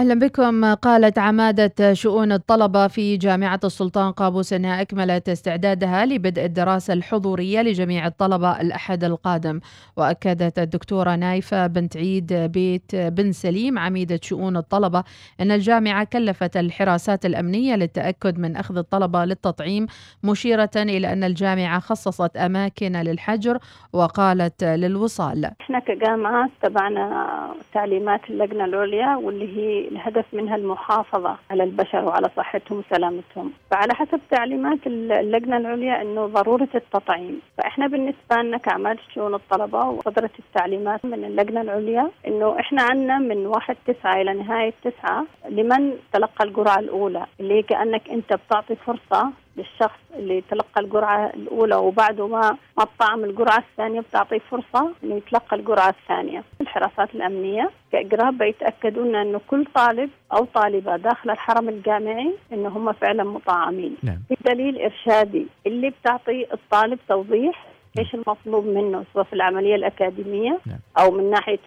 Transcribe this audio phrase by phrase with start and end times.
[0.00, 6.94] أهلا بكم قالت عمادة شؤون الطلبة في جامعة السلطان قابوس أنها أكملت استعدادها لبدء الدراسة
[6.94, 9.60] الحضورية لجميع الطلبة الأحد القادم.
[9.96, 15.04] وأكدت الدكتورة نايفة بنت عيد بيت بن سليم عميدة شؤون الطلبة
[15.40, 19.86] أن الجامعة كلفت الحراسات الأمنية للتأكد من أخذ الطلبة للتطعيم
[20.24, 23.58] مشيرة إلى أن الجامعة خصصت أماكن للحجر
[23.92, 25.50] وقالت للوصال.
[25.60, 32.78] إحنا كجامعة تبعنا تعليمات اللجنة العليا واللي هي الهدف منها المحافظة على البشر وعلى صحتهم
[32.78, 33.52] وسلامتهم.
[33.70, 37.40] فعلى حسب تعليمات اللجنة العليا أنه ضرورة التطعيم.
[37.58, 43.46] فإحنا بالنسبة لنا كعمال شؤون الطلبة وصدرت التعليمات من اللجنة العليا أنه إحنا عندنا من
[43.46, 49.98] واحد تسعة إلى نهاية تسعة لمن تلقى الجرعة الأولى اللي كأنك أنت بتعطي فرصة للشخص
[50.16, 55.88] اللي تلقى الجرعة الأولى وبعده ما ما طعم الجرعة الثانية بتعطيه فرصة إنه يتلقى الجرعة
[55.88, 56.44] الثانية.
[56.60, 63.24] الحراسات الأمنية كإجراء بيتأكدون إنه كل طالب أو طالبة داخل الحرم الجامعي إنه هم فعلا
[63.24, 63.96] مطعمين.
[64.02, 64.18] نعم.
[64.28, 67.66] في دليل إرشادي اللي بتعطي الطالب توضيح
[67.98, 70.78] إيش المطلوب منه سواء في العملية الأكاديمية نعم.
[70.98, 71.58] أو من ناحية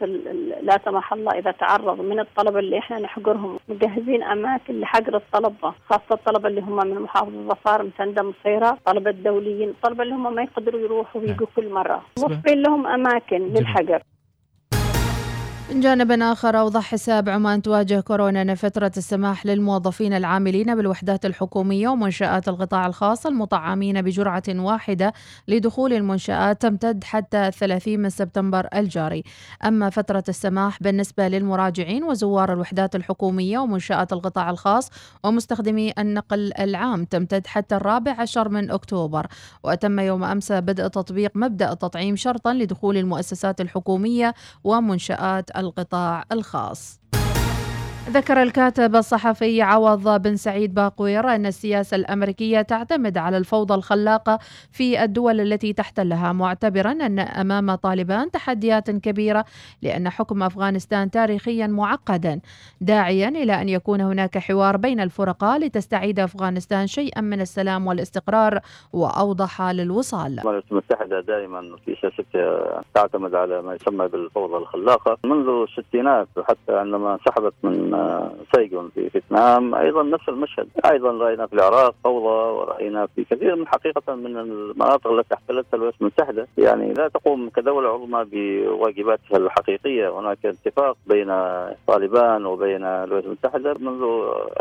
[0.62, 6.12] لا سمح الله إذا تعرض من الطلبة اللي إحنا نحجرهم مجهزين أماكن لحجر الطلبة خاصة
[6.12, 10.82] الطلبة اللي هم من محافظة ظفار مسنده مصيره طلبة الدوليين الطلبه اللي هم ما يقدروا
[10.82, 12.02] يروحوا ويجوا كل مرة.
[12.20, 14.00] موفرين لهم أماكن جميل.
[15.72, 21.88] من جانب آخر أوضح حساب عمان تواجه كورونا أن فترة السماح للموظفين العاملين بالوحدات الحكومية
[21.90, 25.14] ومنشآت القطاع الخاص المطعمين بجرعة واحدة
[25.48, 29.24] لدخول المنشآت تمتد حتى 30 من سبتمبر الجاري.
[29.66, 34.90] أما فترة السماح بالنسبة للمراجعين وزوار الوحدات الحكومية ومنشآت القطاع الخاص
[35.24, 39.28] ومستخدمي النقل العام تمتد حتى الرابع عشر من أكتوبر.
[39.64, 44.34] وتم يوم أمس بدء تطبيق مبدأ التطعيم شرطا لدخول المؤسسات الحكومية
[44.64, 47.03] ومنشآت القطاع الخاص.
[48.10, 54.40] ذكر الكاتب الصحفي عوض بن سعيد باقوير أن السياسة الأمريكية تعتمد على الفوضى الخلاقة
[54.72, 59.46] في الدول التي تحتلها معتبرا أن أمام طالبان تحديات كبيرة
[59.82, 62.40] لأن حكم أفغانستان تاريخيا معقدا
[62.82, 68.60] داعيا إلى أن يكون هناك حوار بين الفرقاء لتستعيد أفغانستان شيئا من السلام والاستقرار
[68.94, 70.40] وأوضح للوصال.
[70.40, 75.18] الولايات المتحدة دائما في سياستها تعتمد على ما يسمى بالفوضى الخلاقة.
[75.26, 77.93] منذ الستينات حتى عندما انسحبت من
[78.56, 79.76] سيغون في فيتنام.
[79.76, 80.68] أيضا نفس المشهد.
[80.92, 86.02] أيضا رأينا في العراق فوضى ورأينا في كثير من حقيقة من المناطق التي احتلتها الولايات
[86.02, 86.48] المتحدة.
[86.58, 90.20] يعني لا تقوم كدولة عظمى بواجباتها الحقيقية.
[90.20, 91.28] هناك اتفاق بين
[91.88, 94.04] طالبان وبين الولايات المتحدة منذ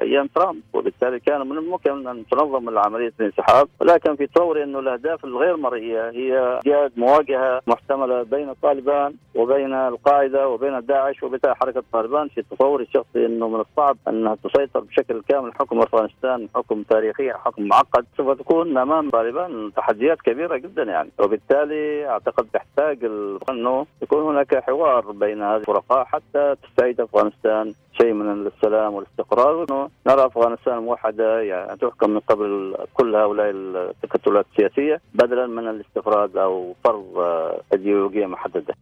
[0.03, 3.69] أيام ترامب وبالتالي كان من الممكن أن تنظم عملية الانسحاب.
[3.81, 10.49] ولكن في تصوري أنه الأهداف الغير مرئية هي إيجاد مواجهة محتملة بين طالبان وبين القاعدة
[10.49, 15.55] وبين داعش وبالتالي حركة طالبان في تصوري الشخصي أنه من الصعب أنها تسيطر بشكل كامل
[15.55, 18.06] حكم أفغانستان حكم تاريخي حكم معقد.
[18.16, 21.10] سوف تكون أمام طالبان تحديات كبيرة جدا يعني.
[21.19, 23.05] وبالتالي أعتقد تحتاج
[23.50, 27.75] أنه يكون هناك حوار بين هذه الفرقاء حتى تستعيد أفغانستان.
[27.93, 29.55] شيء من السلام والاستقرار.
[29.56, 36.37] وأنه نرى أفغانستان موحدة يعني تحكم من قبل كل هؤلاء التكتلات السياسية بدلا من الاستفراد
[36.37, 38.75] أو فرض آه، أيديولوجية محددة.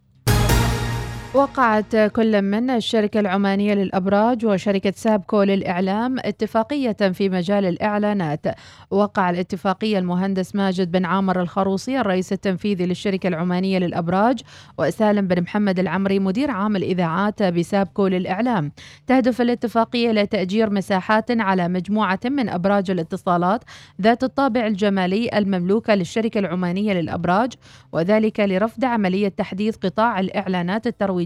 [1.35, 8.47] وقعت كل من الشركة العمانية للأبراج وشركة سابكو للإعلام اتفاقية في مجال الإعلانات.
[8.91, 14.41] وقع الاتفاقية المهندس ماجد بن عامر الخروصي الرئيس التنفيذي للشركة العمانية للأبراج
[14.79, 18.73] وسالم بن محمد العمري مدير عام الإذاعات بسابكو للإعلام.
[19.07, 23.65] تهدف الاتفاقية إلى تأجير مساحات على مجموعة من أبراج الاتصالات
[24.01, 27.53] ذات الطابع الجمالي المملوكة للشركة العمانية للأبراج
[27.93, 31.20] وذلك لرفض عملية تحديث قطاع الإعلانات الترويجية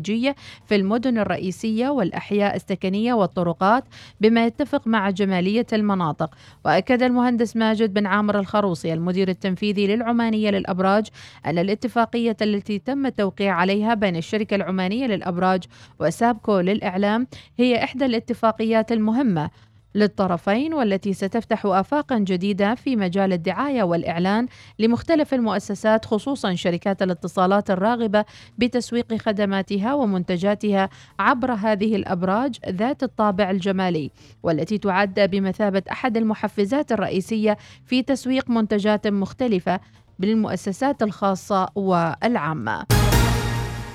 [0.66, 3.84] في المدن الرئيسية والأحياء السكنية والطرقات
[4.20, 6.34] بما يتفق مع جمالية المناطق.
[6.64, 11.06] وأكد المهندس ماجد بن عامر الخروصي المدير التنفيذي للعمانية للأبراج
[11.46, 15.62] أن الاتفاقية التي تم التوقيع عليها بين الشركة العمانية للأبراج
[16.00, 17.26] وسابكو للإعلام
[17.58, 19.50] هي إحدى الاتفاقيات المهمة.
[19.94, 24.46] للطرفين والتي ستفتح آفاقا جديدة في مجال الدعاية والإعلان
[24.78, 28.24] لمختلف المؤسسات خصوصا شركات الاتصالات الراغبة
[28.58, 30.88] بتسويق خدماتها ومنتجاتها
[31.18, 34.10] عبر هذه الأبراج ذات الطابع الجمالي
[34.42, 39.80] والتي تعد بمثابة أحد المحفزات الرئيسية في تسويق منتجات مختلفة
[40.18, 43.03] بالمؤسسات الخاصة والعامة.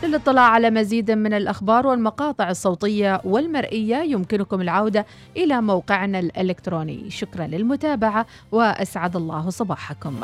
[0.04, 5.06] للاطلاع على مزيد من الأخبار والمقاطع الصوتية والمرئية يمكنكم العودة
[5.38, 7.10] إلى موقعنا الإلكتروني.
[7.10, 10.16] شكرا للمتابعة وأسعد الله صباحكم.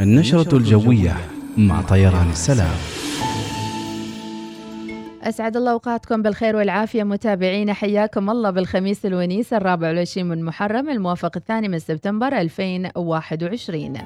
[0.00, 1.16] النشرة الجوية
[1.56, 2.99] مع طيران السلام.
[5.22, 11.36] أسعد الله أوقاتكم بالخير والعافية متابعينا حياكم الله بالخميس الونيس الرابع والعشرين من محرم الموافق
[11.36, 13.98] الثاني من سبتمبر 2021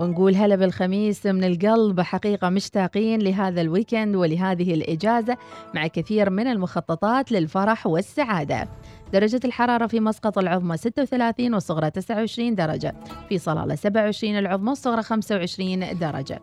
[0.00, 5.36] ونقول هلا بالخميس من القلب حقيقة مشتاقين لهذا الويكند ولهذه الإجازة
[5.74, 8.68] مع كثير من المخططات للفرح والسعادة.
[9.12, 12.94] درجة الحرارة في مسقط العظمى 36 والصغرى 29 درجة.
[13.28, 16.40] في صلالة 27 العظمى والصغرى 25 درجة.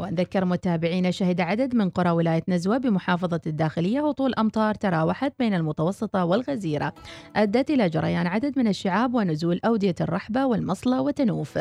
[0.00, 6.24] ونذكر متابعينا شهد عدد من قرى ولاية نزوة بمحافظة الداخلية هطول أمطار تراوحت بين المتوسطة
[6.24, 6.92] والغزيرة
[7.36, 11.58] أدت إلى جريان عدد من الشعاب ونزول أودية الرحبة والمصلة وتنوف.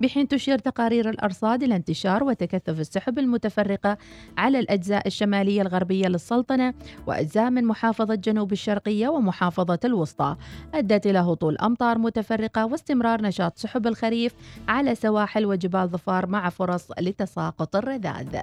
[0.00, 3.98] بحين تشير تقارير الأرصاد إلى انتشار وتكثف السحب المتفرقة
[4.38, 6.74] على الأجزاء الشمالية الغربية للسلطنة
[7.06, 10.36] وأجزاء من محافظة جنوب الشرقية ومحافظة الوسطى.
[10.74, 14.34] أدت إلى هطول أمطار متفرقة واستمرار نشاط سحب الخريف
[14.68, 18.36] على سواحل وجبال ظفار مع فرص لتساقط الرذاذ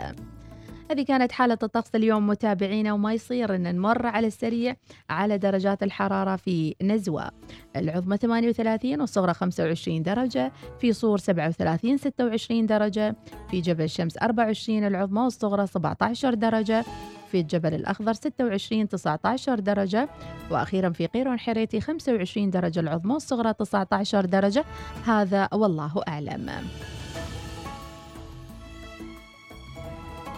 [0.92, 4.76] هذه كانت حالة الطقس اليوم متابعينا وما يصير إن نمر على السريع
[5.10, 7.32] على درجات الحرارة في نزوة.
[7.76, 13.16] العظمى 38 والصغرى 25 درجة في صور 37 26 درجة
[13.52, 16.86] في جبل الشمس 24 العظمى والصغرى 17 درجة
[17.31, 20.10] في الجبل الأخضر 26 19 درجة
[20.52, 24.66] وأخيرا في قيرون حريتي 25 درجة العظمى والصغرى 19 درجة.
[25.06, 26.52] هذا والله أعلم.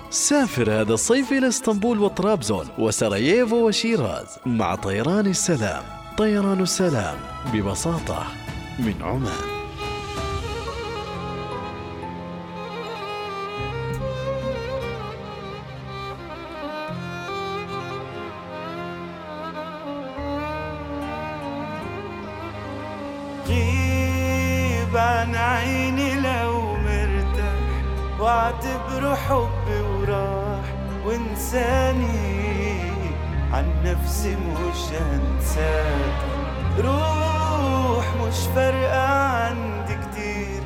[0.09, 5.83] سافر هذا الصيف إلى إسطنبول وطرابزون وسراييفو وشيراز مع طيران السلام.
[6.17, 7.17] طيران السلام
[7.53, 8.27] ببساطة
[8.79, 9.57] من عمان.
[23.47, 26.56] غيب عن عيني لو
[28.19, 30.63] واعتبره حب وراح
[31.05, 32.91] وانساني
[33.53, 36.17] عن نفسي مش هنساك
[36.79, 40.61] روح مش فارقة عندي كتير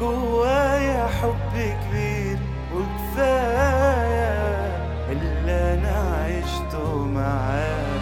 [0.00, 2.38] جوايا حب كبير
[2.74, 4.40] وكفاية
[5.12, 8.00] اللي أنا عشته معاك.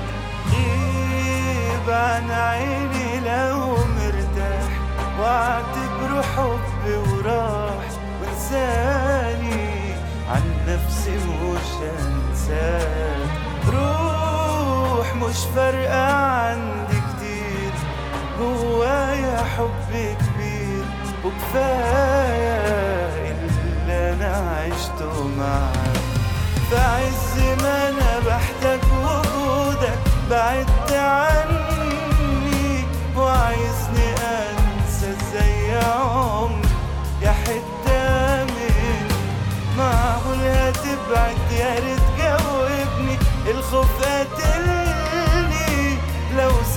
[0.53, 4.69] غيب عن عيني لو مرتاح
[5.21, 7.85] واعتبره حب وراح
[8.39, 9.95] وانساني
[10.31, 13.31] عن نفسي مش هنساك
[13.69, 17.73] روح مش فارقة عندي كتير
[18.39, 20.85] جوايا حب كبير
[21.25, 22.61] وكفاية
[23.33, 25.99] اللي أنا عشته معاك.
[26.71, 29.99] في عز ما أنا بحتاج وجودك
[30.31, 31.48] بعدت عني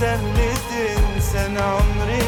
[0.02, 2.22] لو سهل تنسى أنا عمري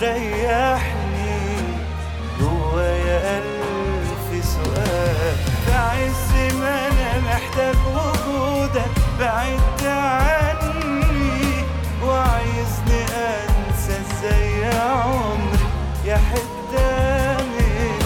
[0.00, 1.38] ريحني
[2.40, 5.36] جوايا ألف سؤال.
[5.66, 11.64] في عز ما أنا محتاج وجودك بعدت عني.
[12.04, 15.66] وعايزني أنسى إزاي يا عمري.
[16.04, 16.86] يا حتة
[17.44, 17.98] مني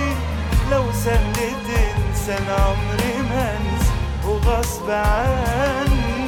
[0.70, 1.40] لو سهل
[4.50, 6.26] غصب عني.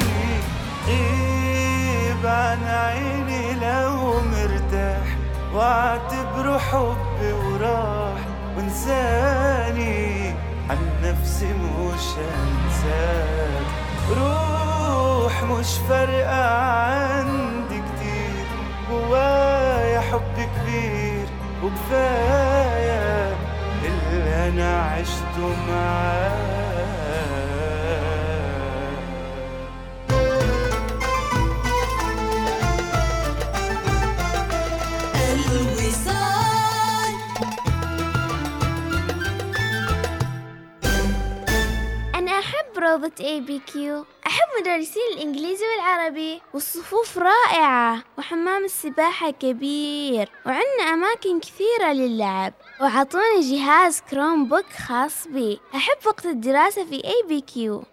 [0.87, 5.07] غيب عن عيني لو مرتاح
[5.53, 8.19] واعتبره حب وراح.
[8.57, 10.29] وانساني
[10.69, 13.67] عن نفسي مش هنساك.
[14.17, 18.45] روح مش فارقة عندي كتير.
[18.89, 21.27] جوايا حب كبير
[21.63, 23.35] وكفاية
[23.85, 26.52] اللي أنا عشته معاك.
[43.03, 52.53] روضة ABQ أحب مدرسين الإنجليزي والعربي والصفوف رائعة وحمام السباحة كبير وعندنا أماكن كثيرة للعب.
[52.81, 55.59] وعطوني جهاز Chromebook خاص بي.
[55.75, 57.83] أحب وقت الدراسة في ABQ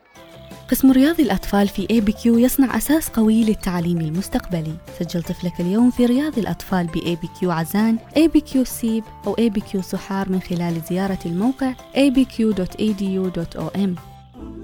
[0.70, 4.74] قسم رياض الأطفال في ABQ يصنع أساس قوي للتعليم المستقبلي.
[5.00, 10.40] سجل طفلك اليوم في رياض الأطفال ب ABQ عزان ABQ سيب أو ABQ صحار من
[10.40, 13.90] خلال زيارة الموقع abq.edu.om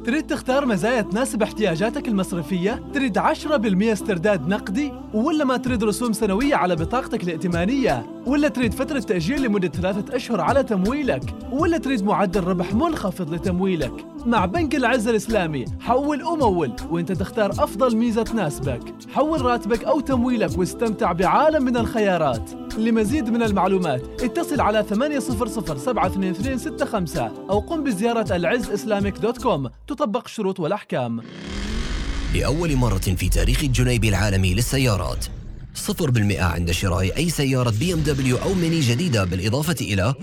[0.06, 3.22] تريد تختار مزايا تناسب احتياجاتك المصرفية؟ تريد 10%
[3.92, 9.68] استرداد نقدي؟ ولا ما تريد رسوم سنوية على بطاقتك الائتمانية؟ ولا تريد فترة تأجيل لمدة
[9.68, 16.22] ثلاثة أشهر على تمويلك؟ ولا تريد معدل ربح منخفض لتمويلك؟ مع بنك العز الإسلامي حول
[16.24, 23.30] ومول وإنت تختار أفضل ميزة تناسبك حول راتبك أو تمويلك واستمتع بعالم من الخيارات لمزيد
[23.30, 25.18] من المعلومات اتصل على 800
[27.50, 31.22] أو قم بزيارة Alizz Islamic dot com تطبق الشروط والأحكام.
[32.34, 35.26] لأول مرة في تاريخ الجنيبي العالمية للسيارات.
[35.74, 40.14] صفر بالمئة عند شراء أي سيارة BMW أو ميني جديدة بالإضافة إلى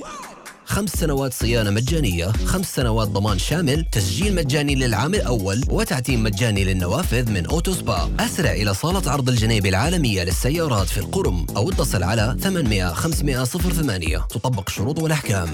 [0.65, 7.31] خمس سنوات صيانة مجانية خمس سنوات ضمان شامل تسجيل مجاني للعام الأول وتعتيم مجاني للنوافذ
[7.31, 12.37] من Auto Spa أسرع إلى صالة عرض الجنيبي العالمية للسيارات في القرم أو اتصل على
[12.39, 15.49] 800 500 08 تطبق الشروط والأحكام.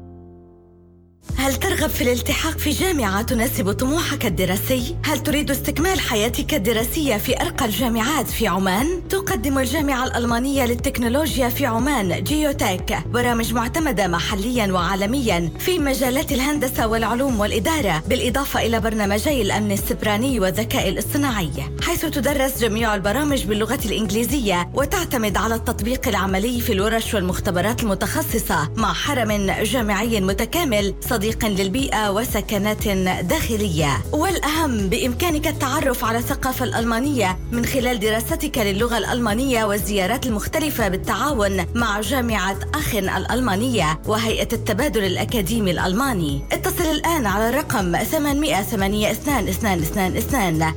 [1.34, 7.40] هل ترغب في الالتحاق في جامعة تناسب طموحك الدراسي؟ هل تريد استكمال حياتك الدراسية في
[7.40, 15.50] أرقى الجامعات في عمان؟ تقدم الجامعة الألمانية للتكنولوجيا في عمان جيوتك برامج معتمدة محليا وعالميا
[15.58, 21.50] في مجالات الهندسة والعلوم والإدارة بالإضافة إلى برنامجي الأمن السبراني والذكاء الاصطناعي
[21.82, 28.92] حيث تدرس جميع البرامج باللغة الإنجليزية وتعتمد على التطبيق العملي في الورش والمختبرات المتخصصة مع
[28.92, 32.88] حرم جامعي متكامل صديق للبيئة وسكنات
[33.24, 34.04] داخلية.
[34.12, 42.00] والأهم بإمكانك التعرف على الثقافة الألمانية من خلال دراستك للغة الألمانية والزيارات المختلفة بالتعاون مع
[42.00, 46.42] جامعة أخن الألمانية وهيئة التبادل الأكاديمي الألماني.
[46.52, 48.62] اتصل الآن على الرقم 800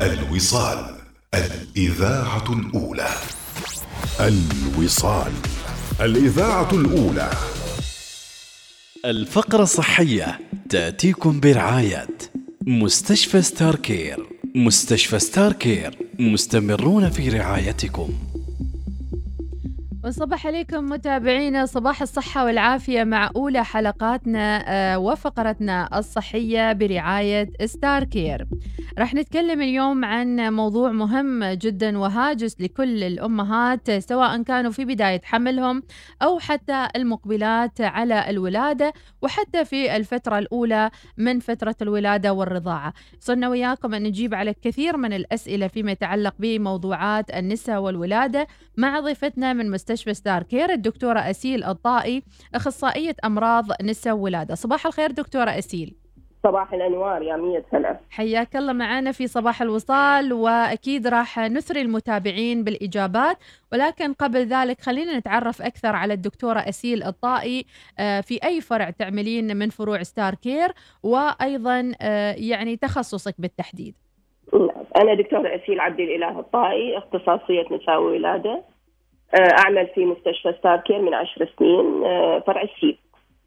[0.05, 0.95] الوصال
[1.33, 3.09] الإذاعة الأولى.
[4.19, 5.31] الوصال
[6.01, 7.29] الإذاعة الأولى.
[9.05, 12.07] الفقرة الصحية تأتيكم برعاية
[12.62, 14.17] مستشفى Starcare
[14.55, 18.13] مستشفى Starcare مستمرون في رعايتكم.
[20.05, 21.65] ونصبح عليكم متابعينا.
[21.65, 28.47] صباح الصحة والعافية مع أولى حلقاتنا آه، وفقرتنا الصحية برعاية Starcare
[29.00, 35.83] رح نتكلم اليوم عن موضوع مهم جدا وهاجس لكل الأمهات سواء كانوا في بداية حملهم
[36.21, 42.93] أو حتى المقبلات على الولادة وحتى في الفترة الأولى من فترة الولادة والرضاعة.
[43.19, 48.47] يسرنا وياكم أن نجيب على كثير من الأسئلة فيما يتعلق بموضوعات النساء والولادة
[48.77, 50.69] مع ضيفتنا من مستشفى Starcare.
[50.69, 52.23] الدكتورة أسيل الطائي
[52.55, 54.55] أخصائية أمراض نساء وولادة.
[54.55, 55.95] صباح الخير دكتورة أسيل.
[56.43, 57.99] صباح الأنوار يا مية سنة.
[58.09, 63.37] حياك الله معنا في صباح الوصال وأكيد راح نثري المتابعين بالإجابات.
[63.71, 67.65] ولكن قبل ذلك خلينا نتعرف أكثر على الدكتورة أسيل الطائي.
[67.99, 70.69] آه، في أي فرع تعملين من فروع Starcare؟
[71.03, 73.95] وأيضا آه، يعني تخصصك بالتحديد.
[74.97, 78.63] أنا دكتورة أسيل عبد الإله الطائي اختصاصية نساء وولادة.
[79.34, 82.98] آه، أعمل في مستشفى Starcare من عشر سنين آه، فرع السيب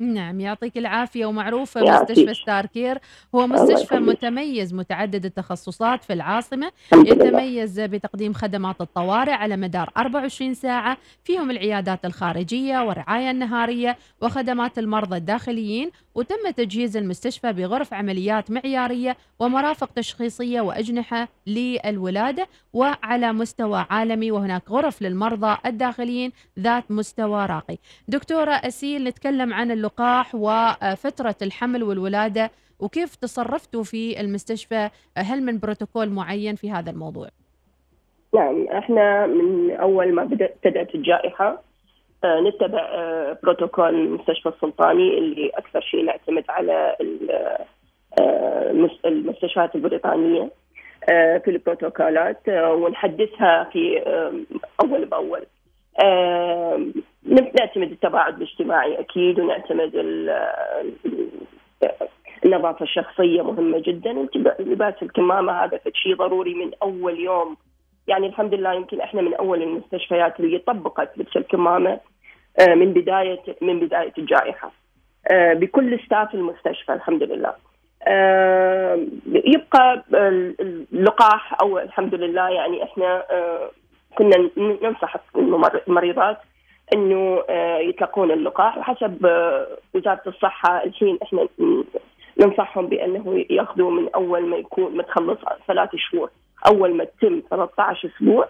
[0.01, 2.11] نعم يعطيك العافية ومعروف يعافيك.
[2.11, 2.99] مستشفى Starcare
[3.35, 3.95] هو مستشفى.
[3.99, 6.73] متميز متعدد التخصصات في العاصمة.
[6.95, 15.17] يتميز بتقديم خدمات الطوارئ على مدار 24 ساعة فيهم العيادات الخارجية والرعاية النهارية وخدمات المرضى
[15.17, 24.71] الداخليين وتم تجهيز المستشفى بغرف عمليات معيارية ومرافق تشخيصية وأجنحة للولادة وعلى مستوى عالمي وهناك
[24.71, 27.77] غرف للمرضى الداخليين ذات مستوى راقي
[28.09, 36.09] دكتورة أسيل نتكلم عن اللقاح وفترة الحمل والولادة وكيف تصرفتوا في المستشفى هل من بروتوكول
[36.09, 37.29] معين في هذا الموضوع؟
[38.35, 41.68] نعم إحنا من أول ما بدأ ابتدات الجائحة
[42.25, 46.97] نتبع آه، بروتوكول المستشفى السلطاني اللي أكثر شيء نعتمد على
[47.31, 50.51] آه، المس- المستشفيات البريطانية
[51.11, 54.33] آه، في البروتوكولات آه، ونحدثها في آه،
[54.85, 55.47] أول بأول.
[56.05, 56.81] آه،
[57.59, 60.31] نعتمد التباعد الاجتماعي أكيد ونعتمد ال-
[61.07, 61.29] ال-
[62.45, 64.13] النظافة الشخصية مهمة جدا
[64.59, 67.57] لباس الكمامة هذا شيء ضروري من أول يوم
[68.09, 72.01] يعني الحمد لله يمكن إحنا من أول المستشفيات اللي طبقت لبس الكمامة
[72.61, 74.71] آه، من بداية من بداية الجائحة
[75.31, 77.53] آه، بكل ستاف المستشفى الحمد لله.
[78.07, 83.25] آه، يبقى ال- اللقاح أو الحمد لله يعني إحنا
[84.19, 85.17] كنا ننصح
[85.89, 86.37] المريضات
[86.95, 87.43] إنه
[87.81, 89.17] يتلقون اللقاح وحسب
[89.95, 91.49] وزارة الصحة الحين إحنا
[92.41, 96.31] ننصحهم بأنه ياخذوا من أول ما يكون ما تخلص ثلاث شهور
[96.67, 98.49] أول ما تتم 13 أسبوع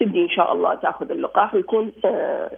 [0.00, 2.50] تبدي إن شاء الله تأخذ اللقاح ويكون آه،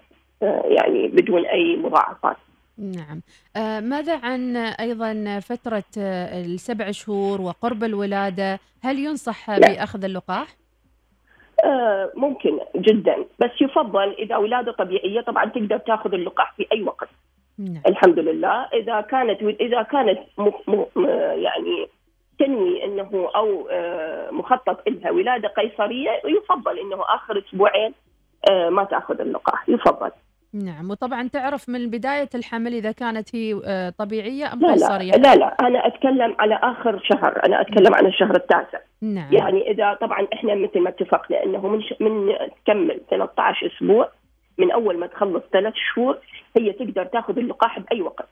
[0.42, 2.36] آه، يعني بدون أي مضاعفات.
[2.78, 3.20] نعم
[3.56, 10.48] آه، ماذا عن أيضا فترة السبع شهور وقرب الولادة هل ينصح بأخذ اللقاح؟
[12.14, 17.08] ممكن جدا بس يفضل إذا ولاده طبيعية طبعا تقدر تأخذ اللقاح في أي وقت.
[17.58, 17.82] نعم.
[17.86, 20.18] الحمد لله إذا كانت إذا كانت.
[20.38, 20.50] م...
[20.68, 21.88] م- يعني
[22.40, 27.94] تنوي إنه أو آه، مخطط لها ولادة قيصرية يفضل إنه آخر أسبوعين
[28.50, 29.68] آه، ما تأخذ اللقاح.
[29.68, 30.10] يفضل.
[30.54, 30.90] نعم.
[30.90, 35.34] وطبعا تعرف من بداية الحمل إذا كانت هي آه، طبيعية أم لا لا قيصرية؟ لا
[35.34, 35.56] لا.
[35.60, 37.46] أنا أتكلم على آخر شهر.
[37.46, 38.78] أنا أتكلم عن الشهر التاسع.
[39.02, 39.32] نعم.
[39.32, 41.94] يعني إذا طبعا إحنا مثل ما اتفقنا إنه من ش...
[42.00, 42.32] من
[42.64, 44.08] تكمل 13 أسبوع
[44.58, 46.18] من أول ما تخلص ثلاث شهور
[46.58, 48.28] هي تقدر تأخذ اللقاح بأي وقت.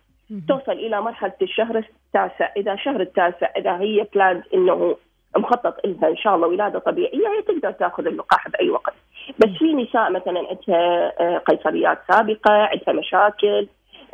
[0.48, 2.52] توصل إلى مرحلة الشهر التاسع.
[2.56, 4.96] إذا شهر التاسع إذا هي بلاند إنه
[5.36, 8.94] مخطط لها إن شاء الله ولادة طبيعية هي تقدر تأخذ اللقاح بأي وقت.
[9.38, 13.68] بس في نساء مثلا عندها آه، قيصريات سابقة عندها مشاكل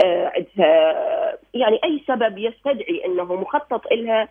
[0.04, 0.94] آه، عندها
[1.54, 4.28] يعني أي سبب يستدعي إنه مخطط لها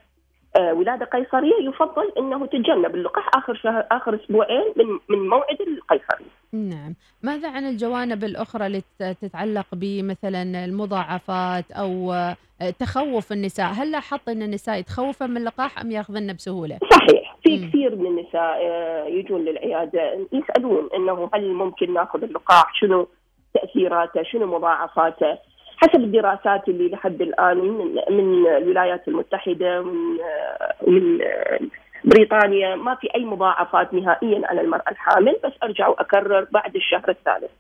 [0.60, 6.28] ولاده قيصرية يفضل إنه تتجنب اللقاح آخر شهر آخر أسبوعين من من موعد القيصرية.
[6.54, 12.36] نعم ماذا عن الجوانب الأخرى اللي تت- تتعلق بمثلا المضاعفات أو آه،
[12.80, 17.96] تخوف النساء هل لاحظت أن النساء يتخوفن من اللقاح أم ياخذنه بسهولة؟ صحيح في كثير
[17.96, 23.08] من النساء آه، يجون للعيادة يسألون إنه هل ممكن ناخذ اللقاح؟ شنو
[23.54, 25.38] تأثيراته؟ شنو مضاعفاته؟
[25.84, 31.60] حسب الدراسات اللي لحد الآن من من الولايات المتحدة ومن آه، آه،
[32.06, 37.52] بريطانيا ما في أي مضاعفات نهائيا على المرأة الحامل بس أرجع وأكرر بعد الشهر الثالث.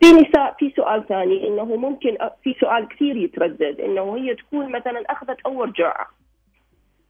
[0.00, 5.04] في نساء في سؤال ثاني إنه ممكن في سؤال كثير يتردد إنه هي تكون مثلا
[5.10, 6.06] أخذت أول جرعة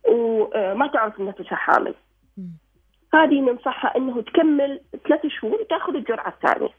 [0.09, 1.95] وما تعرف نفسها حامل.
[3.15, 6.75] هذه ننصحها إنه تكمل ثلاث شهور وتأخذ الجرعة الثانية.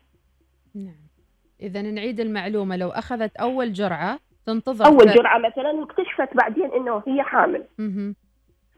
[1.62, 7.04] إذا نعيد المعلومة لو أخذت أول جرعة تنتظر أول ف- جرعة مثلا واكتشفت بعدين إنه
[7.08, 7.64] هي حامل.
[7.80, 8.16] مهم.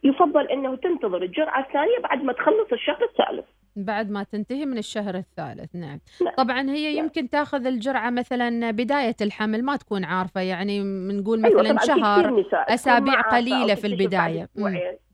[0.03, 3.45] يفضل إنه تنتظر الجرعة الثانية بعد ما تخلص الشهر الثالث.
[3.75, 5.99] بعد ما تنتهي من الشهر الثالث نعم
[6.37, 10.79] طبعا هي يمكن تأخذ الجرعة مثلا بداية الحمل ما تكون عارفة يعني
[11.19, 11.99] نقول أيوة مثلا في شهر
[13.25, 13.87] أو قليلة في.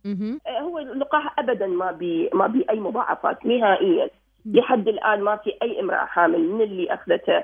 [0.05, 0.39] مهم.
[0.47, 4.09] آه، هو اللقاح ابدا ما بي ما بي أي مضاعفات نهائيا
[4.45, 7.43] لحد الآن ما في أي امرأة حامل من اللي أخذته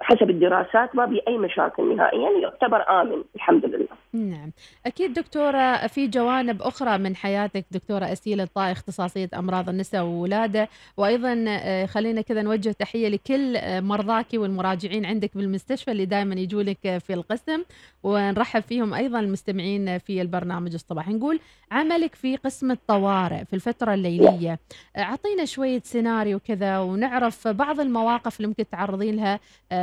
[0.00, 3.99] حسب الدراسات ما بي اي مشاكل نهائيا يعتبر آمن الحمد لله.
[4.12, 4.52] نعم.
[4.86, 11.44] أكيد دكتورة في جوانب أخرى من حياتك دكتورة أسيل الطائي اختصاصية أمراض النساء والولادة وأيضا
[11.48, 16.86] آه، خلينا كذا نوجه تحية لكل آه، مرضاك والمراجعين عندك بالمستشفى اللي دائما يجوا لك
[16.86, 17.62] آه، في القسم
[18.02, 24.58] ونرحب فيهم أيضا المستمعين في البرنامج الصباحي نقول عملك في قسم الطوارئ في الفترة الليلية.
[24.98, 29.40] أعطينا شوية سيناريو كذا ونعرف بعض المواقف اللي ممكن تعرضين لها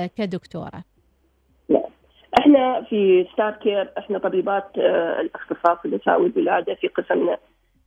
[0.08, 0.96] كدكتورة.
[2.38, 7.38] إحنا في Starcare إحنا طبيبات آه، الاختصاص النساء والولاده في قسمنا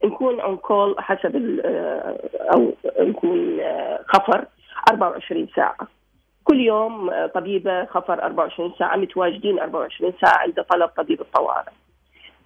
[0.05, 2.19] نكون on call حسب آه،
[2.55, 4.45] أو نكون آه، خفر
[4.91, 5.77] 24 ساعة
[6.45, 11.73] كل يوم طبيبة خفر 24 ساعة متواجدين 24 ساعة عند طلب طبيب الطوارئ.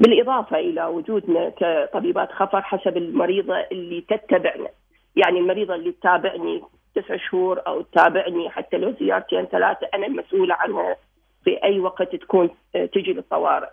[0.00, 4.68] بالإضافة إلى وجودنا كطبيبات خفر حسب المريضة اللي تتبعنا.
[5.16, 6.62] يعني المريضة اللي تتابعني
[6.94, 10.96] تسع شهور أو تتابعني حتى لو زيارتين ثلاثة أنا المسؤوله عنها
[11.44, 13.68] في أي وقت تكون آه، تجي للطوارئ.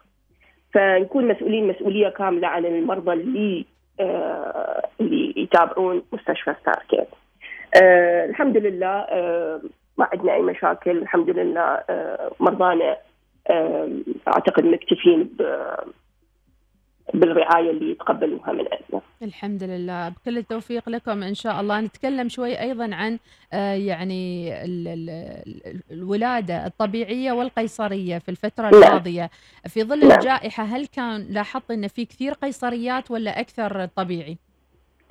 [0.74, 3.66] فنكون مسؤولين مسؤولية كاملة عن المرضى اللي
[4.00, 7.06] آه، اللي يتابعون مستشفى ستار كير.
[7.82, 9.06] آه، الحمد لله
[9.98, 11.84] ما عندنا أي مشاكل الحمد لله
[12.40, 12.98] مرضانا
[14.28, 15.30] أعتقد مكتفين
[17.14, 19.02] بالرعاية اللي يتقبلوها من عندنا.
[19.22, 23.20] الحمد لله بكل التوفيق لكم إن شاء الله نتكلم شوي أيضا عن
[23.54, 25.10] آه، يعني ال- ال-
[25.68, 28.84] ال- الولادة الطبيعية والقيصرية في الفترة نعم.
[28.84, 29.30] الماضية
[29.68, 30.12] في ظل نعم.
[30.12, 34.38] الجائحة هل كان لاحظت أن في كثير قيصريات ولا أكثر طبيعي؟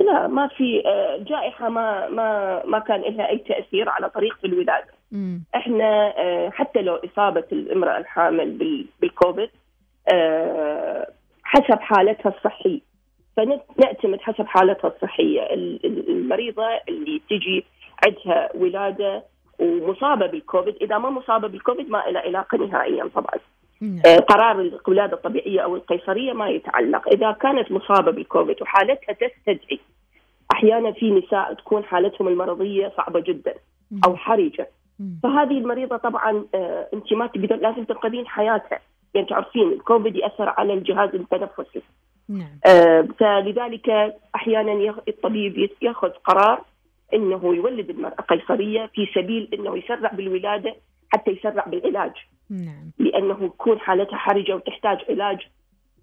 [0.00, 4.88] لا ما في آه، جائحة ما ما ما كان لها أي تأثير على طريقه الولادة.
[5.12, 5.42] مم.
[5.54, 9.50] إحنا آه، حتى لو إصابة الإمرأة الحامل بال- بالكوفيد
[11.50, 12.80] حسب حالتها الصحية.
[13.36, 15.42] فنعتمد حسب حالتها الصحية.
[15.42, 17.64] ال- ال- المريضة اللي تجي
[18.06, 19.22] عندها ولادة
[19.58, 23.34] ومصابة بالكوفيد إذا ما مصابة بالكوفيد ما لها علاقة نهائيا طبعا.
[24.06, 27.08] آه، قرار الولادة الطبيعية أو القيصرية ما يتعلق.
[27.08, 29.80] إذا كانت مصابة بالكوفيد وحالتها تستدعي
[30.52, 33.54] أحيانا في نساء تكون حالتهم المرضية صعبة جدا
[34.04, 34.68] أو حرجة.
[35.22, 38.80] فهذه المريضة طبعا آه، أنت ما تقدر لازم تنقذين حياتها.
[39.14, 41.82] يعني تعرفين الكوفيد يأثر على الجهاز التنفسي.
[42.28, 42.60] نعم.
[42.66, 46.64] آه، فلذلك أحيانا الطبيب يأخذ قرار
[47.14, 50.74] إنه يولد المرأة قيصرية في سبيل إنه يسرع بالولادة
[51.08, 52.12] حتى يسرع بالعلاج.
[52.50, 52.90] نعم.
[52.98, 55.38] لأنه يكون حالتها حرجة وتحتاج علاج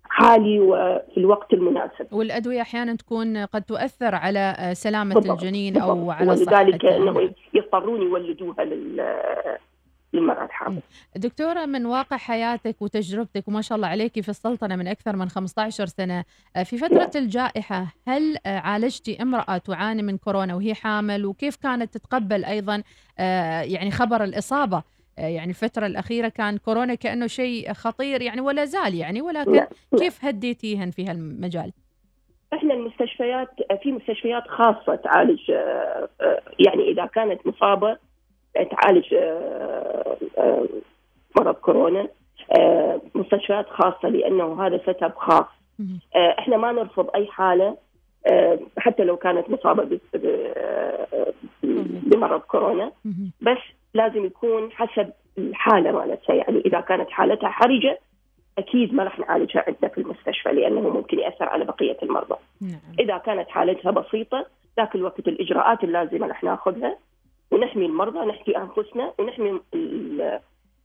[0.09, 2.07] حالي وفي الوقت المناسب.
[2.13, 5.43] والأدوية أحيانا تكون قد تؤثر على آه، سلامة بالضبط.
[5.43, 6.11] الجنين أو بالضبط.
[6.15, 9.57] على ولذلك إنه يضطرون يولدوها لل-
[10.13, 10.81] للمراه الحامل
[11.15, 15.85] دكتورة من واقع حياتك وتجربتك وما شاء الله عليك في السلطنة من أكثر من 15
[15.85, 16.23] سنة
[16.55, 21.97] آه، في فترة الجائحة هل آه، عالجتي امرأة تعاني من كورونا وهي حامل وكيف كانت
[21.97, 22.83] تتقبل أيضا
[23.19, 24.83] آه، يعني خبر الإصابة
[25.17, 29.67] يعني الفترة الأخيرة كان كورونا كأنه شيء خطير يعني ولا زال يعني ولكن نعم.
[29.97, 31.71] كيف هديتيهن في هالمجال؟
[32.53, 33.49] إحنا المستشفيات
[33.83, 35.39] في مستشفيات خاصة تعالج
[36.59, 37.97] يعني إذا كانت مصابة
[38.65, 39.13] تعالج
[41.39, 42.07] مرض كورونا
[42.59, 45.45] آه، مستشفيات خاصة لأنه هذا setup خاص.
[46.15, 47.77] آه، إحنا ما نرفض أي حالة
[48.31, 49.49] آه، حتى لو كانت
[50.13, 51.33] ب-
[52.09, 52.91] بمرض كورونا.
[53.41, 53.57] بس
[53.93, 56.33] لازم يكون حسب الحالة مالتها.
[56.35, 57.99] يعني إذا كانت حالتها حرجة
[58.57, 62.35] أكيد ما راح نعالجها عندنا في المستشفى لأنه ممكن يأثر على بقية المرضى.
[62.99, 64.45] إذا كانت حالتها بسيطة
[64.77, 66.97] ذاك الوقت الإجراءات اللازمة راح ناخذها.
[67.51, 69.59] ونحمي المرضى نحمي أنفسنا ونحمي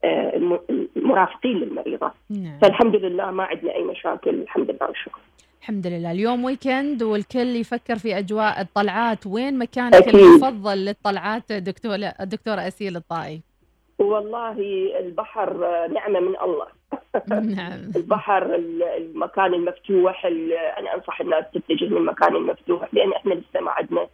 [0.04, 2.12] آه، الم- المرافقين للمريضة.
[2.30, 2.58] نعم.
[2.62, 5.20] فالحمد لله ما عندنا أي مشاكل الحمد لله والشكر.
[5.60, 10.14] الحمد لله اليوم ويكند والكل يفكر في أجواء الطلعات وين مكانك أكيد.
[10.14, 13.40] المفضل للطلعات دكتورة الدكتورة أسيل الطائي؟
[13.98, 14.56] والله
[15.00, 16.66] البحر آه، نعمة من الله.
[17.54, 23.60] نعم البحر ال- المكان المفتوح ال- أنا أنصح الناس تتجه للمكان المفتوح لأن إحنا لسه
[23.60, 24.06] ما عندنا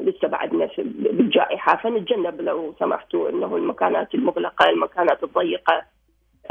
[0.00, 1.76] لسه بعدنا في بالجائحة.
[1.76, 5.82] فنتجنب لو سمحتوا إنه المكانات المغلقة المكانات الضيقة.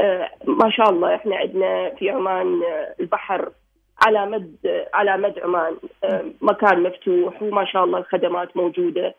[0.00, 3.52] آه، ما شاء الله إحنا عندنا في عمان آه، البحر
[4.06, 4.56] على مد
[4.94, 9.14] على مد عمان آه، مكان مفتوح وما شاء الله الخدمات موجودة.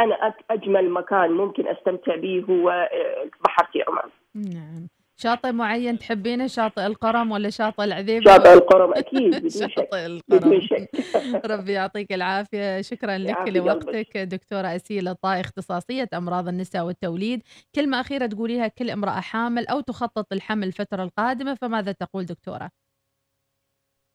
[0.00, 2.88] أنا أجمل مكان ممكن أستمتع به هو
[3.24, 4.10] البحر في عمان.
[4.34, 4.86] نعم.
[5.18, 8.94] شاطئ معين تحبينه؟ شاطئ القرم ولا شاطئ العذيبة شاطئ القرم
[9.48, 10.60] شك شاطئ القرم.
[11.52, 12.80] ربي يعطيك العافية.
[12.80, 17.42] شكرا لك لوقتك دكتورة أسيل الطائي اختصاصية أمراض النساء والتوليد.
[17.74, 22.70] كلمة أخيرة تقوليها كل امرأة حامل أو تخطط للحمل الفترة القادمة فماذا تقول دكتورة؟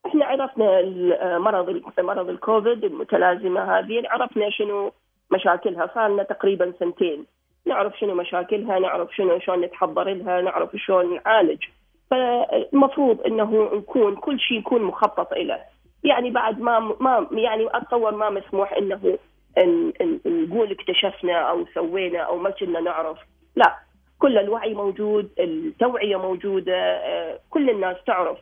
[0.06, 0.82] إحنا عرفنا
[1.38, 4.92] مرض مرض الكوفيد المتلازمة هذه عرفنا شنو
[5.32, 7.26] مشاكلها صار لنا تقريبا سنتين.
[7.66, 11.64] نعرف شنو مشاكلها نعرف شنو شلون نتحضر لها نعرف شلون نعالج.
[12.12, 15.60] فالمفروض إنه نكون كل شيء يكون مخطط له
[16.04, 19.18] يعني بعد ما ما يعني أتصور ما مسموح إنه
[20.26, 23.18] نقول اكتشفنا أو سوينا أو ما كنا نعرف.
[23.56, 23.76] لا
[24.20, 28.38] كل الوعي موجود التوعية موجودة آه، كل الناس تعرف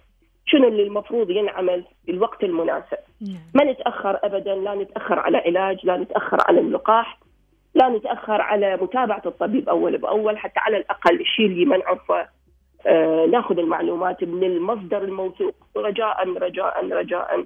[0.45, 2.97] شنو اللي المفروض ينعمل في الوقت المناسب.
[3.55, 7.19] ما نتأخر ابدا لا نتأخر على علاج لا نتأخر على اللقاح.
[7.75, 12.27] لا نتأخر على متابعة الطبيب أول بأول حتى على الأقل الشيء اللي ما نعرفه
[12.87, 15.55] آه نأخذ المعلومات من المصدر الموثوق.
[15.77, 17.45] رجاء رجاء رجاء.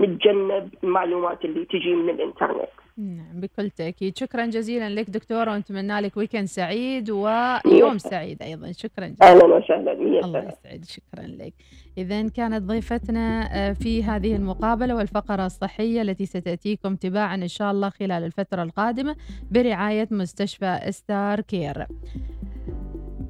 [0.00, 2.68] نتجنب المعلومات اللي تجي من الإنترنت.
[2.96, 4.18] نعم بكل تأكيد.
[4.18, 8.72] شكرا جزيلا لك دكتورة ونتمنى لك ويكند سعيد ويوم سعيد أيضا.
[8.72, 9.30] شكرا جزيلا.
[9.30, 9.92] أهلا وسهلا.
[9.92, 10.38] الله.
[10.38, 11.54] يسعد شكرا لك.
[11.98, 17.88] إذا كانت ضيفتنا آه، في هذه المقابلة والفقرة الصحية التي ستأتيكم تباعا إن شاء الله
[17.88, 19.16] خلال الفترة القادمة
[19.50, 21.86] برعاية مستشفى Starcare.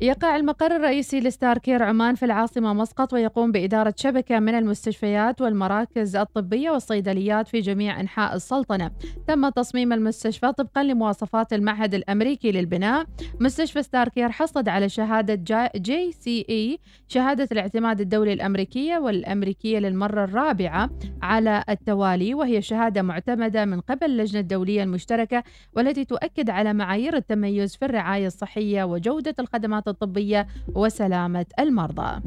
[0.03, 6.17] يقع المقر الرئيسي ل Starcare عمان في العاصمة مسقط ويقوم بإدارة شبكة من المستشفيات والمراكز
[6.17, 8.91] الطبية والصيدليات في جميع أنحاء السلطنة.
[9.27, 13.07] تم تصميم المستشفى طبقا لمواصفات المعهد الأمريكي للبناء.
[13.41, 20.91] مستشفى Starcare حصل على شهادة JCI شهادة الاعتماد الدولي الأمريكية والأمريكية للمرة الرابعة
[21.23, 25.45] على التوالي وهي شهادة معتمدة من قبل اللجنة الدولية المشتركة
[25.77, 32.23] والتي تؤكد على معايير التميز في الرعاية الصحية وجودة الخدمات الطبية وسلامة المرضى.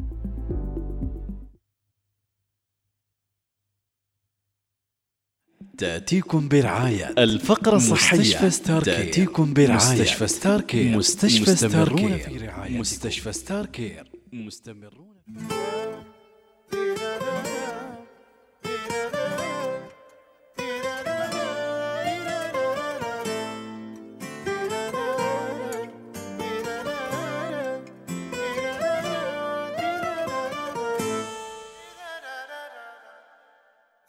[5.78, 8.94] تأتيكم برعاية الفقرة الصحية مستشفى ستار كير.
[8.94, 10.98] تأتيكم برعاية مستشفى ستار كير.
[10.98, 12.80] مستشفى ستار مستمرون كير في رعايتكم.
[12.80, 15.16] مستشفى ستار كير مستمرون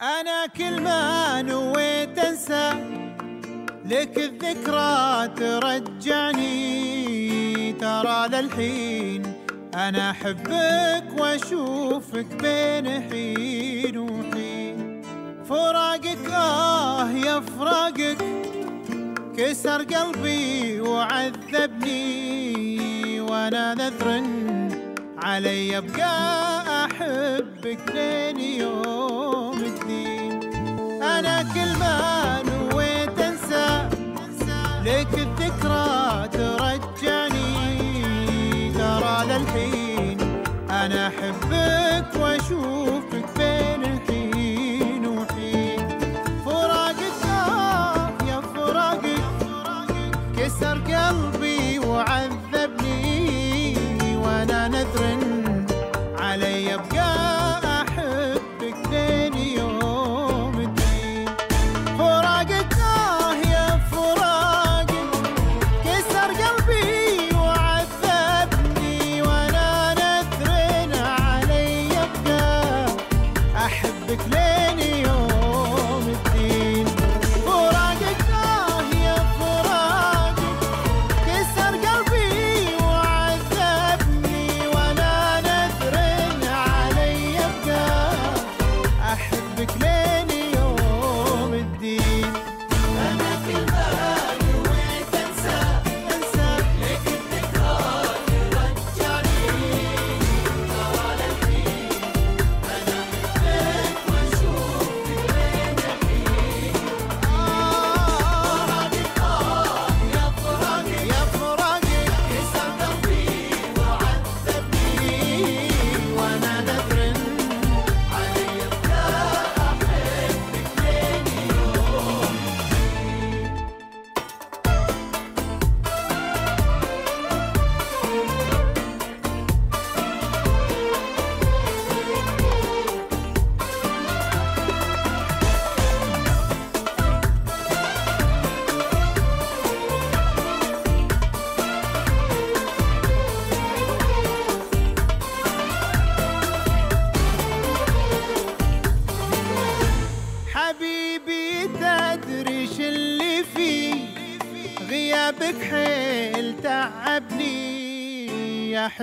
[0.07, 2.71] أنا كل ما نويت أنسى
[3.85, 6.47] لك الذكرى ترجعني.
[7.73, 9.23] ترى للحين
[9.75, 15.03] أنا أحبك وأشوفك بين حين وحين.
[15.49, 18.19] فراقك آه يا فراقك
[19.37, 22.07] كسر قلبي وعذبني.
[23.21, 24.23] وأنا نذر
[25.19, 26.66] علي أبقى
[27.07, 30.33] أحبك لين يوم الدين
[31.03, 33.89] أنا كل ما نويت أنسى.
[34.85, 35.15] لك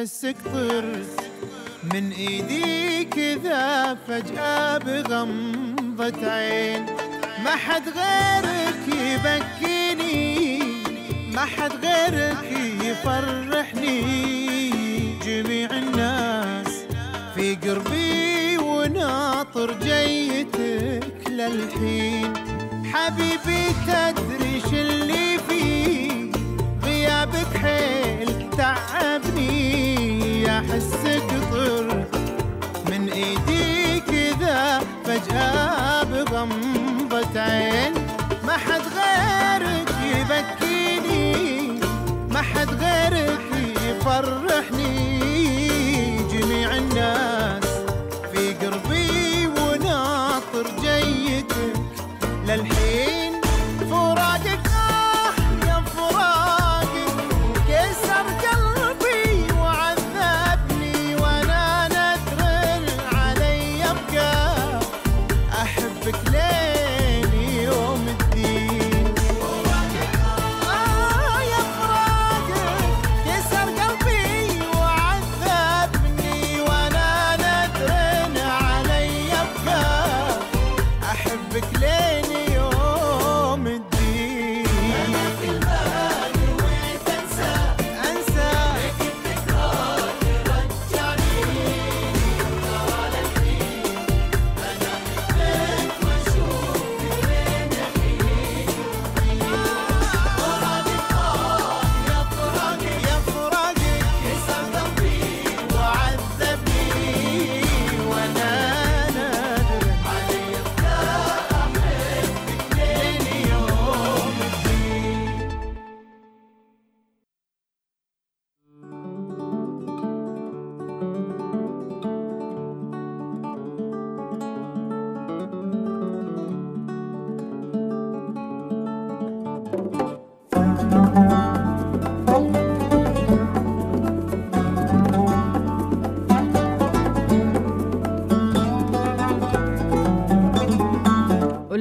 [0.04, 1.20] احسك طرت
[1.94, 6.86] من ايدي كذا فجأة بغمضة عين.
[7.44, 10.60] ما حد غيرك يبكيني
[11.36, 12.52] ما حد غيرك
[12.84, 14.00] يفرحني.
[15.26, 16.74] جميع الناس
[17.36, 22.34] في قربي وناطر جيتك للحين.
[22.94, 23.43] حبيبي
[44.04, 44.83] يفرحني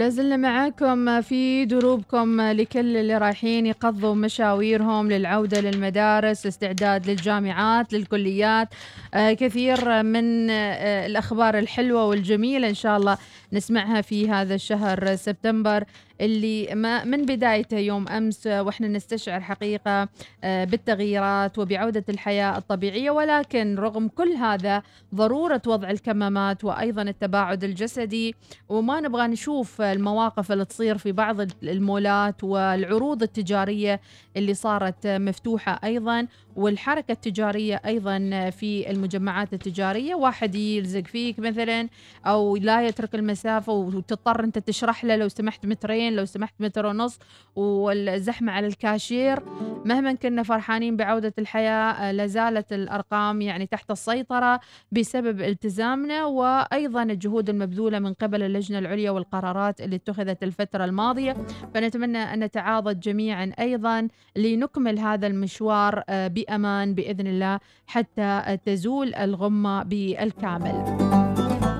[0.03, 8.69] ولا زلنا معاكم في دروبكم لكل اللي رايحين يقضوا مشاويرهم للعودة للمدارس استعداد للجامعات للكليات.
[9.15, 13.19] كثير من آه، الأخبار الحلوة والجميلة إن شاء الله
[13.53, 15.85] نسمعها في هذا الشهر سبتمبر
[16.21, 20.09] اللي ما من بدايته يوم أمس وإحنا نستشعر حقيقة
[20.45, 24.83] آه، بالتغييرات وبعودة الحياة الطبيعية ولكن رغم كل هذا
[25.15, 28.35] ضرورة وضع الكمامات وأيضا التباعد الجسدي
[28.69, 34.01] وما نبغى نشوف المواقف اللي تصير في بعض المولات والعروض التجارية
[34.37, 36.27] اللي صارت مفتوحة أيضا.
[36.57, 40.15] والحركة التجارية أيضا في المجمعات التجارية.
[40.15, 41.89] واحد يلزق فيك مثلا
[42.27, 47.19] أو لا يترك المسافة وتضطر أنت تشرح له لو سمحت مترين لو سمحت متر ونص
[47.57, 49.43] والزحمة على الكاشير.
[49.85, 54.61] مهما كنا فرحانين بعودة الحياة لازالت الأرقام يعني تحت السيطرة
[54.93, 61.37] بسبب التزامنا وأيضا الجهود المبذولة من قبل اللجنة العليا والقرارات اللي اتخذت الفترة الماضية.
[61.75, 69.83] فنتمنى أن نتعاضد جميعا أيضا لنكمل هذا المشوار آه، بأمان بإذن الله حتى تزول الغمة
[69.83, 70.99] بالكامل.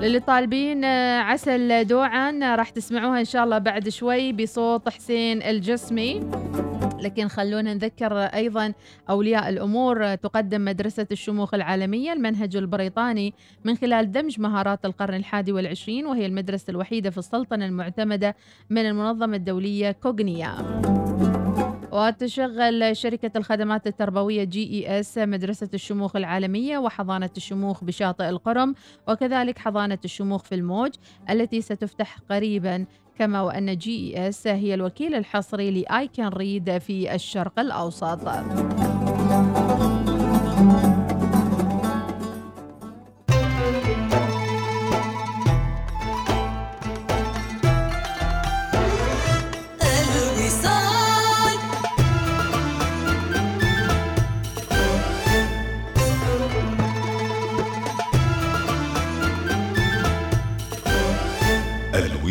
[0.01, 5.41] للي طالبين آه، عسل دوعا آه، راح تسمعوها إن شاء الله بعد شوي بصوت حسين
[5.41, 6.19] الجسمي.
[7.01, 8.73] لكن خلونا نذكر أيضا
[9.09, 10.05] أولياء الأمور.
[10.05, 16.25] آه، تقدم مدرسة الشموخ العالمية المنهج البريطاني من خلال دمج مهارات القرن الحادي والعشرين وهي
[16.25, 18.35] المدرسة الوحيدة في السلطنة المعتمدة
[18.69, 20.55] من المنظمة الدولية Cognia.
[21.93, 28.75] وتشغل شركة الخدمات التربوية GES مدرسة الشموخ العالمية وحضانة الشموخ بشاطئ القرم
[29.07, 30.91] وكذلك حضانة الشموخ في الموج
[31.29, 32.85] التي ستفتح قريبا
[33.19, 38.27] كما وأن GES هي الوكيل الحصري ل I Can Read في الشرق الأوسط.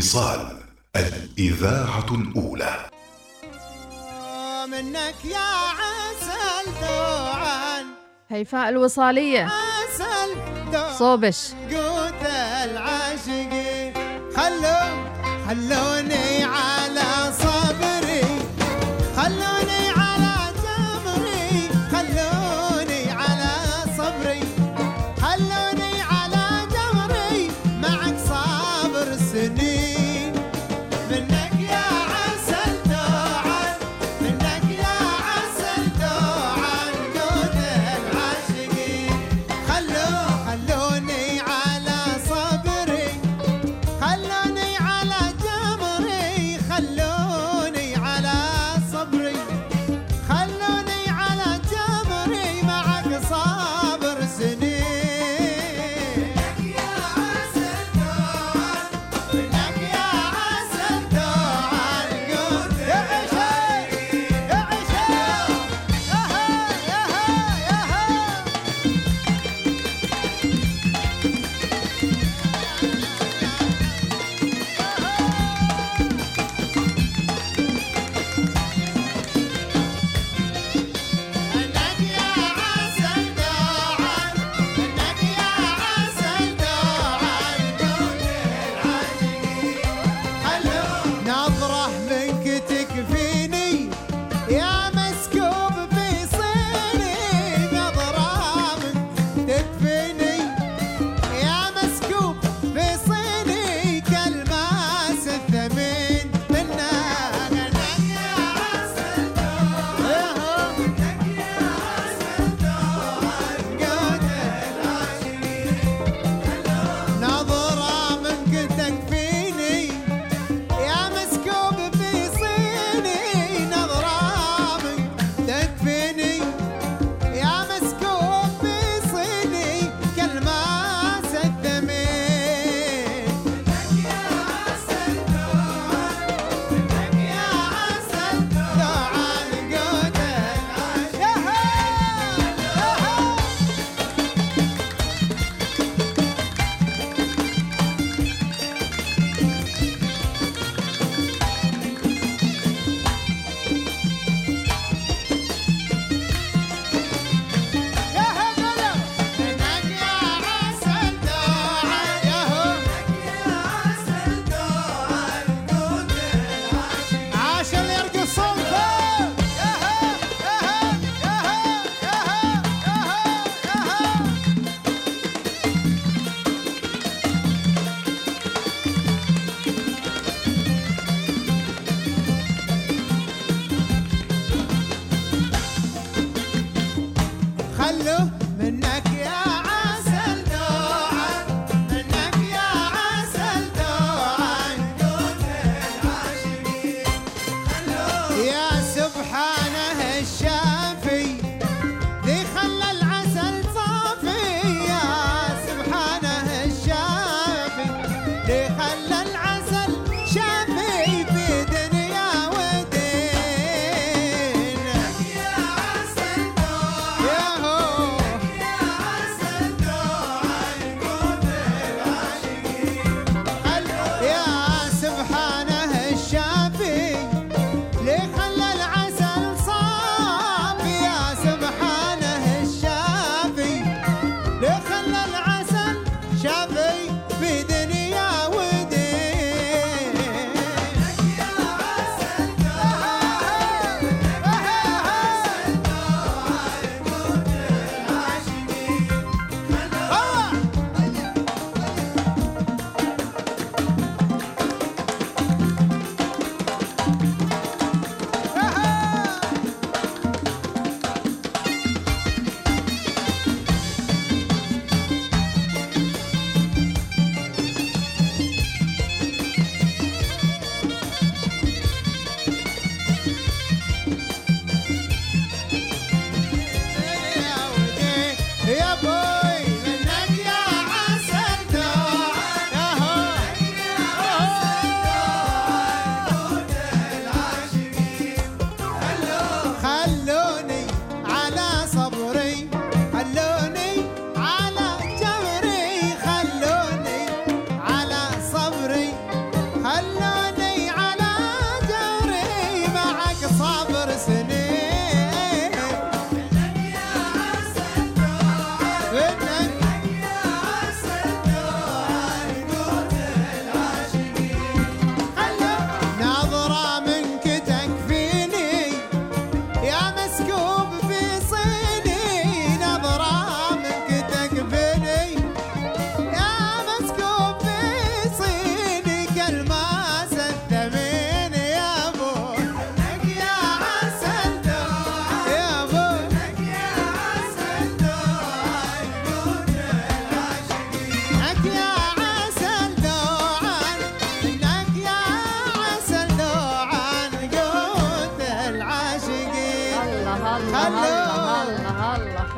[0.02, 0.58] الوصال
[0.96, 2.86] الإذاعة الأولى.
[4.66, 7.86] منك يا عسل دوعان
[8.30, 9.44] هيفاء الوصالية.
[9.44, 10.34] عسل
[10.72, 11.38] دوعان صوبش.
[11.70, 12.22] قوت
[12.64, 13.94] العاشقين.
[14.36, 14.80] خلو
[15.46, 16.81] خلوني على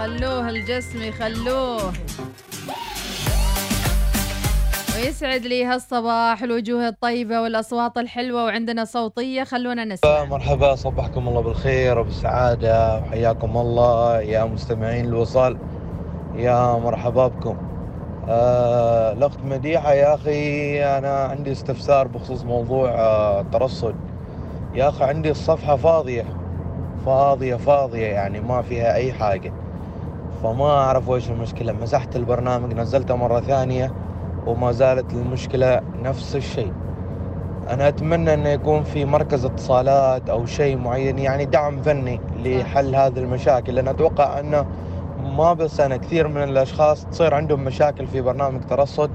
[0.04, 1.92] خلوه الجسمي خلوه.
[4.96, 9.44] ويسعد لي هالصباح الوجوه الطيبة والأصوات الحلوة وعندنا صوتية.
[9.44, 10.24] خلونا نسمع.
[10.24, 12.98] مرحبا صبحكم الله بالخير وبالسعادة.
[12.98, 15.58] وحياكم الله يا مستمعين الوصال.
[16.34, 17.56] يا مرحبا بكم.
[18.28, 23.94] آه الأخت مديحة يا أخي أنا عندي استفسار بخصوص موضوع آه الترصد.
[24.74, 26.24] يا أخي عندي الصفحة فاضية.
[27.06, 29.52] فاضية فاضية يعني ما فيها أي حاجة.
[30.44, 31.72] فما أعرف وإيش المشكلة.
[31.72, 33.92] مسحت البرنامج نزلته مرة ثانية
[34.46, 36.72] وما زالت المشكلة نفس الشيء.
[37.70, 43.18] أنا أتمنى أنه يكون في مركز اتصالات أو شيء معين يعني دعم فني لحل هذه
[43.18, 43.74] المشاكل.
[43.74, 44.66] لأن أتوقع أنه
[45.36, 49.10] ما بس أنا كثير من الأشخاص تصير عندهم مشاكل في برنامج ترصد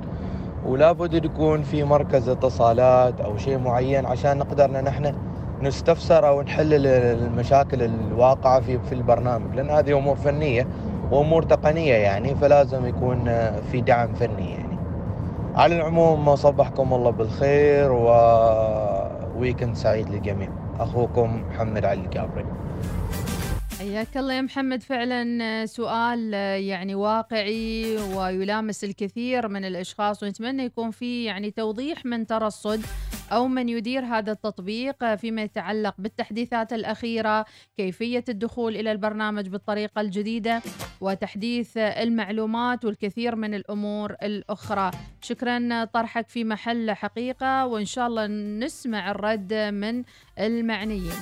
[0.65, 5.15] ولا بد يكون في مركز اتصالات أو شيء معين عشان نقدر إن نحن
[5.61, 6.87] نستفسر أو نحل ال-
[7.27, 9.55] المشاكل الواقعة في في البرنامج.
[9.55, 10.67] لأن هذه أمور فنية.
[11.11, 13.25] وأمور تقنية يعني فلازم يكون
[13.71, 14.77] في دعم فني يعني.
[15.55, 20.49] على العموم صبحكم الله بالخير وويكند سعيد للجميع.
[20.79, 22.45] أخوكم محمد علي الكابري
[23.79, 24.83] حياك الله يا محمد.
[24.83, 26.33] فعلا سؤال
[26.63, 32.81] يعني واقعي ويلامس الكثير من الأشخاص ونتمنى يكون في يعني توضيح من ترصد
[33.31, 37.45] أو من يدير هذا التطبيق فيما يتعلق بالتحديثات الأخيرة،
[37.77, 40.61] كيفية الدخول إلى البرنامج بالطريقة الجديدة
[41.01, 44.91] وتحديث المعلومات والكثير من الأمور الأخرى.
[45.21, 48.27] شكرا طرحك في محل حقيقة وإن شاء الله
[48.65, 50.03] نسمع الرد من
[50.39, 51.13] المعنيين.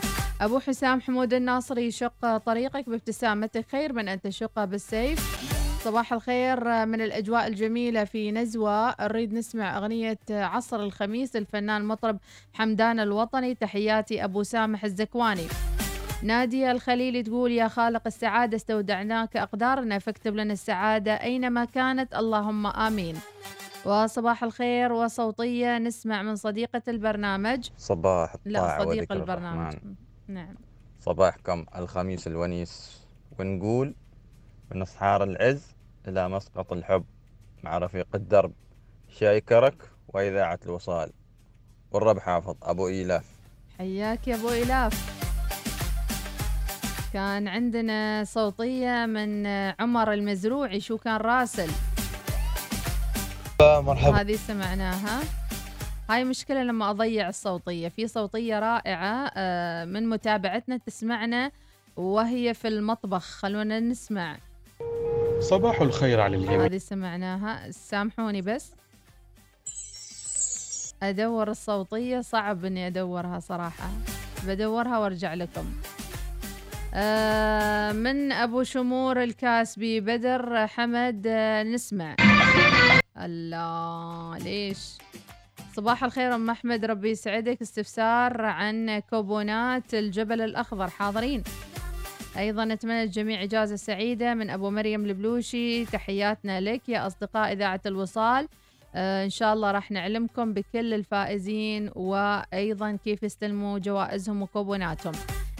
[0.42, 7.02] أبو حسام حمود الناصري شق طريقك بابتسامتك خير من أن تشق بالسيف صباح الخير من
[7.02, 8.96] الأجواء الجميلة في نزوة.
[9.02, 12.18] نريد نسمع أغنية عصر الخميس الفنان مطرب
[12.54, 13.56] حمدان الوطني.
[13.56, 15.48] تحياتي أبو سامح الزكواني.
[16.24, 22.16] نادية الخليلي تقول يا خالق السعادة استودعناك أقدارنا فاكتب لنا السعادة أينما كانت.
[22.16, 23.16] اللهم آمين.
[23.86, 27.70] وصباح الخير وصوتية نسمع من صديقة البرنامج.
[27.78, 29.74] صباح لا صديق البرنامج.
[29.74, 29.96] الرحمن.
[30.28, 30.56] نعم.
[31.00, 33.02] صباحكم الخميس الونيس.
[33.40, 33.96] ونقول
[34.72, 35.76] من أسحار العز
[36.08, 37.06] إلى مسقط الحب
[37.64, 38.54] مع رفيق الدرب
[39.10, 41.12] شاي كرك وإذاعة الوصال.
[41.92, 43.26] والرب حافظ أبو إيلاف.
[43.78, 45.18] حياك يا أبو الاف
[47.14, 49.48] كان عندنا صوتية من
[49.80, 51.70] عمر المزروعي شو كان راسل؟
[53.62, 54.22] مرحبا.
[54.22, 55.22] هذه سمعناها.
[56.10, 57.88] هاي مشكلة لما أضيع الصوتية.
[57.88, 61.52] في صوتية رائعة آه، من متابعتنا تسمعنا
[61.96, 63.24] وهي في المطبخ.
[63.24, 64.38] خلونا نسمع.
[65.40, 66.66] صباح الخير على الجميع.
[66.66, 67.72] هذه سمعناها.
[67.72, 68.72] سامحوني بس.
[71.04, 73.90] أدور الصوتية صعب إني أدورها صراحة.
[74.48, 75.66] بدورها وأرجع لكم.
[76.94, 82.16] آه من أبو شمور الكاسبي بدر حمد آه نسمع.
[83.18, 84.98] الله ليش؟
[85.76, 87.62] صباح الخير أم أحمد ربي يسعدك.
[87.62, 90.88] استفسار عن كوبونات الجبل الأخضر.
[90.88, 91.44] حاضرين.
[92.38, 95.86] أيضا نتمنى الجميع إجازة سعيدة من أبو مريم البلوشي.
[95.86, 98.48] تحياتنا لك يا أصدقاء إذاعة الوصال.
[98.96, 105.14] آه إن شاء الله راح نعلمكم بكل الفائزين وأيضا كيف يستلموا جوائزهم وكوبوناتهم.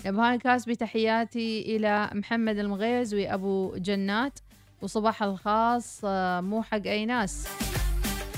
[0.06, 4.40] نبهان الكاسبي تحياتي إلى محمد المغيز وأبو جنات.
[4.82, 7.48] وصباح الخاص آه، مو حق أي ناس.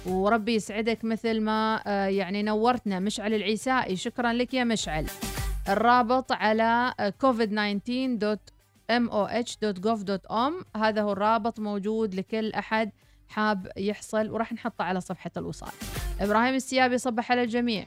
[0.05, 2.99] وربي يسعدك مثل ما آه يعني نورتنا.
[2.99, 5.05] مشعل العيسائي شكرا لك يا مشعل.
[5.70, 8.55] الرابط على آه، covid19.org
[8.91, 12.91] moh.gov.om هذا هو الرابط موجود لكل أحد
[13.29, 15.71] حاب يحصل وراح نحطه على صفحة الوصال.
[16.21, 17.86] إبراهيم السيابي صبح على الجميع.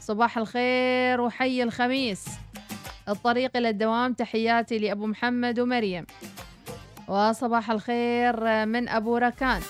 [0.00, 2.24] صباح الخير وحي الخميس.
[3.08, 6.06] الطريق إلى الدوام تحياتي لأبو محمد ومريم.
[7.08, 9.62] وصباح الخير من أبو ركان.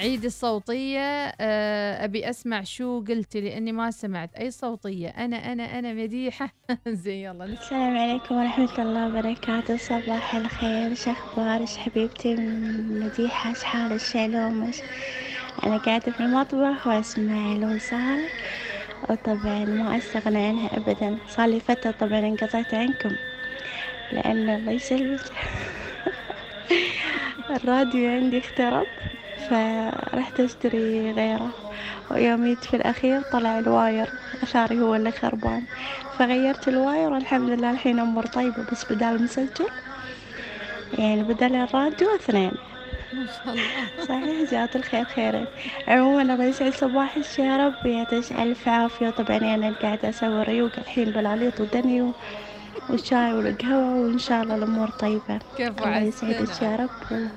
[0.00, 1.00] عيد الصوتية
[1.40, 4.34] آه، أبي أسمع شو قلتي لأني ما سمعت.
[4.34, 6.50] أي صوتية؟ أنا أنا أنا مديحة.
[6.88, 7.44] زي يلا.
[7.44, 9.76] السلام عليكم ورحمة الله وبركاته.
[9.76, 10.94] صباح الخير.
[10.94, 12.34] شو أخبارك حبيبتي؟
[12.90, 13.50] مديحة.
[13.50, 14.74] إيش حالك شلومك
[15.66, 18.20] أنا قاعدة في المطبخ وأسمع الوصال.
[19.10, 21.18] وطبعا ما أستغنى عنها أبدا.
[21.28, 23.10] صار لي فترة طبعا انقطعت عنكم.
[24.12, 25.20] لأن الله يسلمك.
[27.56, 28.86] الراديو عندي اخترب.
[29.50, 31.50] فرحت أشتري غيره.
[32.10, 34.08] ويوميت في الأخير طلع ال wire
[34.42, 35.62] أثاري هو اللي خربان.
[36.18, 39.68] فغيرت ال wire والحمد لله الحين أمور طيبة بس بدال مسجل
[40.98, 42.52] يعني بدل الراديو اثنين.
[43.12, 44.06] ما شاء الله.
[44.08, 45.46] صحيح جات الخير خيرين.
[45.88, 49.06] عموما الله يسعد صباحك يا رب يعطيك ألف عافية.
[49.08, 52.12] وطبعا أنا قاعدة أسوي ريوق الحين بالعليط ودني
[52.90, 55.38] والشاي والقهوة وإن شاء الله الأمور طيبة.
[55.56, 56.62] كيف الله يسعدك.
[56.62, 57.30] يا رب.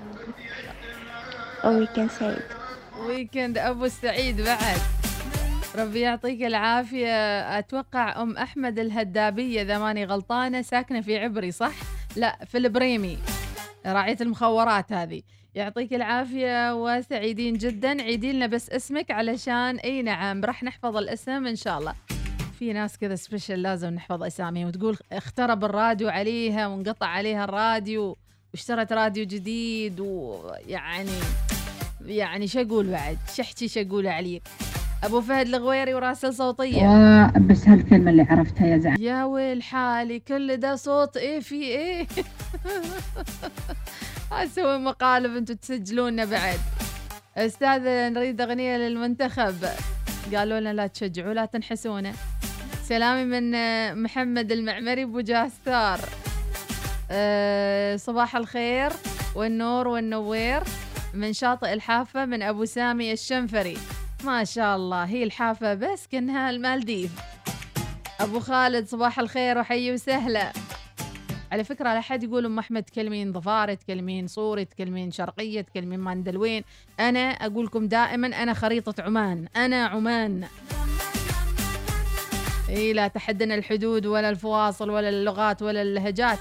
[1.65, 2.41] و weekend سعيد.
[3.07, 4.77] weekend أبو السعيد بعد.
[5.75, 7.39] ربي يعطيك العافية.
[7.59, 11.73] أتوقع أم أحمد الهدابية إذا ماني غلطانة ساكنة في عبري صح؟
[12.15, 13.17] لا في البريمي.
[13.85, 15.21] راعية المخورات هذه.
[15.55, 18.01] يعطيك العافية وسعيدين جدا.
[18.01, 21.93] عيدي لنا بس اسمك علشان إي نعم راح نحفظ الاسم إن شاء الله.
[22.59, 28.17] في ناس كذا سبيشل لازم نحفظ اساميهم وتقول اخترب الراديو عليها وانقطع عليها الراديو.
[28.53, 31.11] واشترت راديو جديد ويعني
[32.05, 34.43] يعني شو أقول بعد؟ شحتي شو أقول عليك
[35.03, 37.27] أبو فهد الغويري وراسل صوتية.
[37.37, 38.95] بس هالكلمة اللي عرفتها يا زعيم.
[38.99, 42.07] يا ويل حالي كل ده صوت إيه في إيه؟
[44.31, 46.59] أسوي مقالب أنتوا تسجلونا بعد.
[47.37, 47.81] أستاذ
[48.13, 49.55] نريد أغنية للمنتخب.
[50.35, 52.13] قالوا لنا لا تشجعوا لا تنحسونه
[52.83, 55.99] سلامي من آه، محمد المعمري أبو جاستار
[57.11, 58.91] أه صباح الخير
[59.35, 60.63] والنور والنوير.
[61.13, 63.77] من شاطئ الحافة من أبو سامي الشنفري.
[64.23, 67.11] ما شاء الله هي الحافة بس كأنها المالديف.
[68.19, 70.53] أبو خالد صباح الخير وحي وسهلا.
[71.51, 76.63] على فكرة على حد يقول أم أحمد تكلمين ضفار تكلمين صوري تكلمين شرقية تكلمين ماندرين.
[76.99, 80.47] أنا أقول لكم دائما أنا خريطة عمان أنا عمان.
[82.69, 86.39] إي لا تحدنا الحدود ولا الفواصل ولا اللغات ولا اللهجات.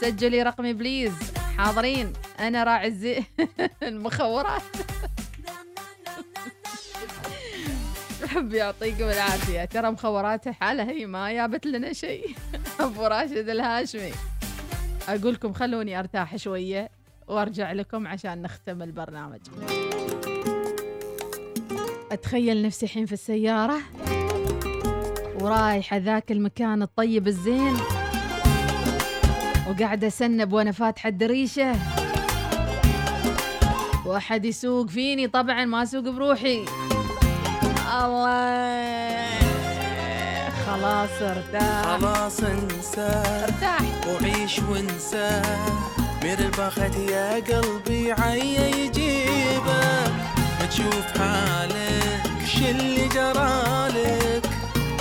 [0.00, 1.12] سجلي رقمي بليز.
[1.58, 2.12] حاضرين.
[2.40, 3.24] أنا راعي الزي
[3.82, 4.62] المخورات.
[8.36, 9.64] ربي يعطيكم العافية.
[9.64, 12.34] ترى مخورات حالها هي ما جابت لنا شيء.
[12.80, 14.12] أبو راشد الهاشمي.
[15.08, 16.90] أقول لكم خلوني أرتاح شوية
[17.28, 19.40] وأرجع لكم عشان نختم البرنامج.
[22.12, 23.78] أتخيل نفسي الحين في السيارة
[25.40, 27.76] ورايحة ذاك المكان الطيب الزين.
[29.74, 31.72] وقاعدة أسنب وأنا فاتحة الدريشة.
[34.06, 36.64] وأحد يسوق فيني طبعا ما أسوق بروحي.
[38.04, 39.28] الله.
[40.66, 41.98] خلاص ارتاح.
[41.98, 43.22] خلاص انسى.
[43.44, 43.80] ارتاح.
[44.08, 45.42] وعيش وانسى.
[46.22, 50.04] مير البخت يا قلبي عيا يجيبه
[50.70, 54.42] تشوف حالك شلي جرالك؟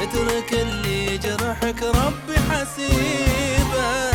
[0.01, 4.12] اترك اللي جرحك ربي حسيبه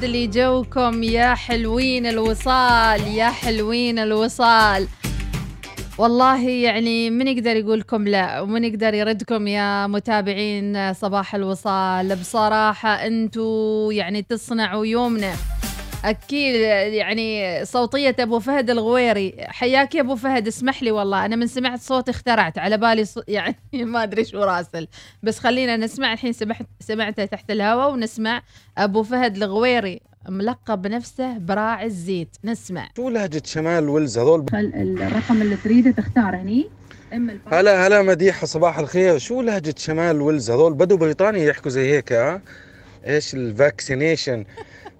[0.00, 4.88] ويسعد لي جوكم يا حلوين الوصال يا حلوين الوصال.
[5.98, 12.16] والله يعني من يقدر يقول لكم لا ومن يقدر يردكم يا متابعين صباح الوصال.
[12.16, 15.32] بصراحة انتو يعني تصنعوا يومنا.
[16.04, 16.54] أكيد
[16.94, 19.34] يعني صوتية أبو فهد الغويري.
[19.38, 23.18] حياك يا أبو فهد اسمح لي والله أنا من سمعت صوتي اخترعت على بالي ص...
[23.28, 24.88] يعني ما أدري شو راسل.
[25.22, 28.42] بس خلينا نسمع الحين سمعت سمعته تحت الهواء ونسمع
[28.78, 32.36] أبو فهد الغويري ملقب بنفسه براعي الزيت.
[32.44, 32.88] نسمع.
[32.96, 36.66] شو لهجة شمال ويلز هذول؟ الرقم اللي تريده تختار هني؟
[37.52, 39.18] هلا هلا مديحة صباح الخير.
[39.18, 42.42] شو لهجة شمال ويلز هذول؟ بدو بريطانيا يحكوا زي هيك ها؟
[43.06, 44.44] إيش ال vaccination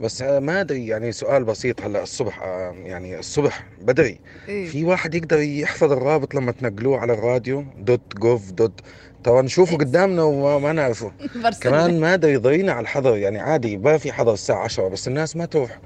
[0.01, 4.21] بس ما أدري يعني سؤال بسيط هلأ الصبح آه، يعني الصبح بدري.
[4.49, 4.67] إيه.
[4.67, 8.81] في واحد يقدر يحفظ الرابط لما تنقلوه على الراديو؟ dot gov dot
[9.25, 11.13] طبعا نشوفه قدامنا وما ما نعرفه.
[11.63, 12.01] كمان.
[12.01, 15.45] ما أدري يضينا على الحظر يعني عادي ما في حظر الساعة 10 بس الناس ما
[15.45, 15.79] تروح.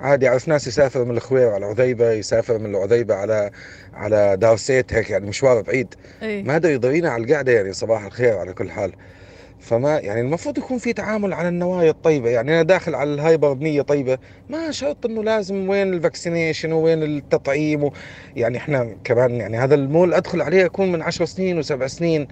[0.00, 3.50] عادي أعرف ناس يسافر من الخوير على عذيبة يسافر من العذيبة على
[3.94, 5.94] على دارسيت هيك يعني مشوار بعيد.
[6.22, 6.42] إيه.
[6.42, 8.92] ما أدري يضينا على القعدة يعني صباح الخير على كل حال.
[9.68, 12.30] فما يعني المفروض يكون في تعامل على النوايا الطيبة.
[12.30, 14.18] يعني أنا داخل على ال hyper بنية طيبة
[14.50, 17.92] ما شرط إنه لازم وين ال vaccination وين التطعيم و...
[18.36, 22.28] يعني إحنا كمان يعني هذا المول أدخل عليه أكون من عشر سنين وسبع سنين.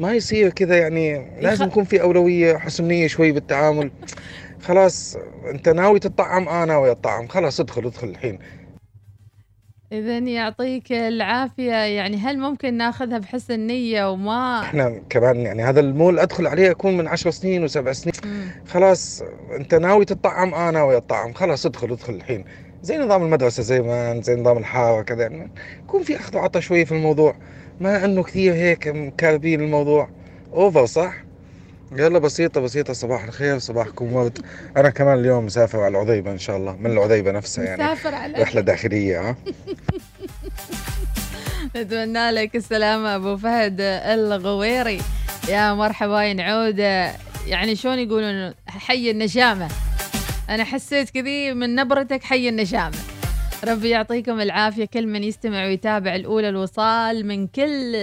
[0.00, 3.90] ما يصير كذا يعني لازم يكون في أولوية حسنية شوي بالتعامل.
[4.60, 5.16] خلاص
[5.50, 8.38] أنت ناوي تطعم آه ناوي أطعم خلاص ادخل ادخل الحين.
[9.92, 11.72] إذا يعطيك العافية.
[11.72, 16.96] يعني هل ممكن ناخذها بحسن نية وما؟ إحنا كمان يعني هذا المول أدخل عليه أكون
[16.96, 18.14] من عشر سنين وسبع سنين.
[18.66, 19.22] خلاص
[19.56, 21.32] أنت ناوي تطعم آه ناوي أطعم.
[21.32, 22.44] خلاص ادخل ادخل الحين.
[22.82, 25.50] زي نظام المدرسة زمان زي نظام الحارة كذا يعني
[25.84, 27.36] يكون في أخذ وعطاء شوي في الموضوع.
[27.80, 30.08] ما إنه كثير هيك مكاربين الموضوع.
[30.52, 31.25] أوفر صح؟
[31.92, 34.38] يلا بسيطة بسيطة صباح الخير صباحكم ورد
[34.76, 37.84] أنا كمان اليوم مسافر على العذيبة إن شاء الله من العذيبة نفسها يعني.
[37.84, 39.36] مسافر على رحلة داخلية ها؟
[41.76, 45.00] نتمنى لك السلامة أبو فهد الغويري.
[45.48, 46.78] يا مرحبا ينعود.
[47.46, 49.68] يعني شلون يقولون؟ حي النشامة
[50.50, 52.96] أنا حسيت كذي من نبرتك حي النشامة
[53.64, 54.84] ربي يعطيكم العافية.
[54.84, 57.94] كل من يستمع ويتابع الأولى الوصال من كل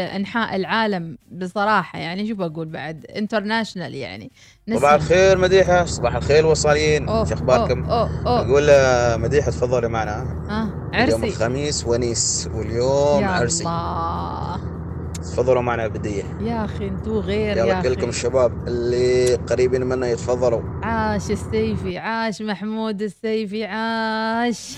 [0.00, 1.98] أنحاء العالم بصراحة.
[1.98, 4.30] يعني شو بقول بعد؟ انترناشنال يعني.
[4.74, 5.84] صباح الخير مديحة.
[5.84, 8.40] صباح الخير وصالين أوه، شو أوه.
[8.40, 10.16] أقول آه، مديحة تفضلي معنا.
[10.50, 11.26] آه اليوم عرسي.
[11.26, 13.64] الخميس ونيس واليوم يا عرسي.
[13.64, 14.83] الله.
[15.32, 20.62] تفضلوا معنا البدية يا أخي أنتو غير يلا يا كلكم الشباب اللي قريبين منا يتفضلوا.
[20.82, 24.76] عاش السيفي عاش محمود السيفي عاش.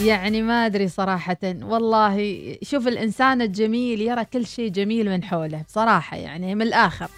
[0.00, 6.16] يعني ما أدري صراحة والله شوف الإنسان الجميل يرى كل شيء جميل من حوله بصراحة
[6.16, 7.08] يعني من الآخر.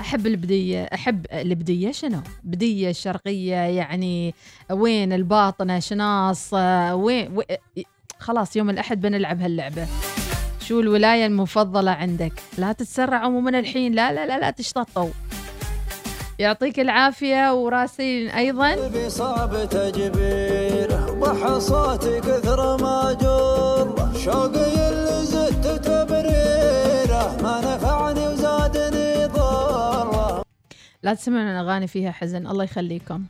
[0.00, 4.34] أحب البدية أحب البدية شنو؟ بدية الشرقية يعني
[4.70, 6.50] وين الباطنة شناص
[6.92, 7.42] وين و-
[8.18, 9.86] خلاص يوم الأحد بنلعب هاللعبة.
[10.68, 13.92] شو الولاية المفضلة عندك؟ لا تتسرعوا مو من الحين.
[13.92, 15.10] لا لا لا لا تشططوا
[16.38, 19.08] يعطيك العافية وراسين أيضا.
[19.08, 30.42] صعب تجبيره ضح صوتي كثر ما جره شوقي اللي زدت تبريره ما نفعني وزادني ضره
[31.02, 33.24] لا تسمعون أغاني فيها حزن الله يخليكم.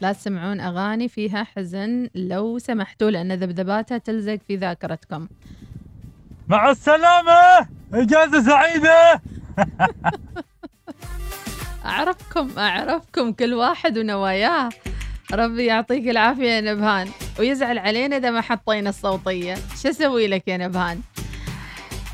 [0.00, 5.28] لا تسمعون أغاني فيها حزن لو سمحتوا لأن ذبذباتها تلزق في ذاكرتكم.
[6.50, 7.68] مع السلامة.
[7.94, 9.14] إجازة سعيدة.
[11.84, 14.68] أعرفكم أعرفكم كل واحد ونواياه
[15.32, 17.08] ربي يعطيك العافية يا نبهان.
[17.38, 19.54] ويزعل علينا إذا ما حطينا الصوتية.
[19.82, 21.00] شو أسوي لك يا نبهان؟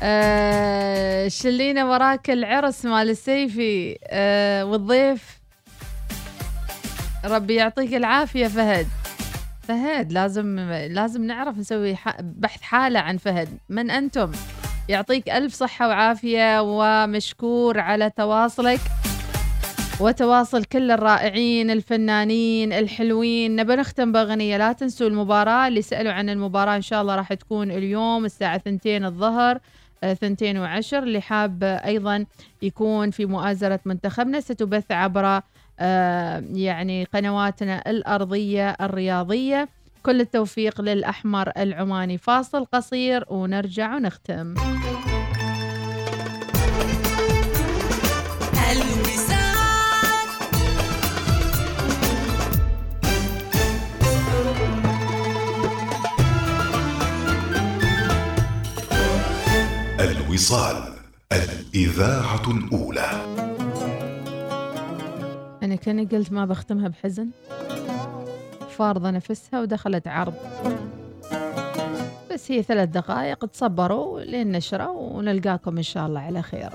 [0.03, 3.97] آه شلينا وراك العرس مال السيفي.
[4.07, 5.39] آه والضيف.
[7.25, 8.87] ربي يعطيك العافية فهد.
[9.67, 10.59] فهد لازم
[10.89, 13.49] لازم نعرف نسوي بحث حالة عن فهد.
[13.69, 14.31] من أنتم؟
[14.89, 18.79] يعطيك ألف صحة وعافية ومشكور على تواصلك.
[19.99, 23.55] وتواصل كل الرائعين الفنانين الحلوين.
[23.55, 25.67] نبى نختم بأغنية لا تنسوا المباراة.
[25.67, 29.59] اللي سألوا عن المباراة إن شاء الله راح تكون اليوم الساعة ثنتين الظهر
[30.03, 31.03] آه، ثنتين وعشر.
[31.03, 32.25] اللي حاب أيضا
[32.61, 35.41] يكون في مؤازرة منتخبنا ستبث عبر
[35.79, 39.69] يعني قنواتنا الأرضية الرياضية.
[40.03, 44.55] كل التوفيق للأحمر العماني فاصل قصير ونرجع ونختم.
[59.99, 60.93] الوصال
[61.31, 63.56] الإذاعة الأولى.
[65.67, 67.29] أنا كأني قلت ما بختمها بحزن.
[68.69, 70.33] فارضة نفسها ودخلت عرض.
[72.31, 76.69] بس هي ثلاث دقائق تصبروا لين نشرة ونلقاكم إن شاء الله على خير.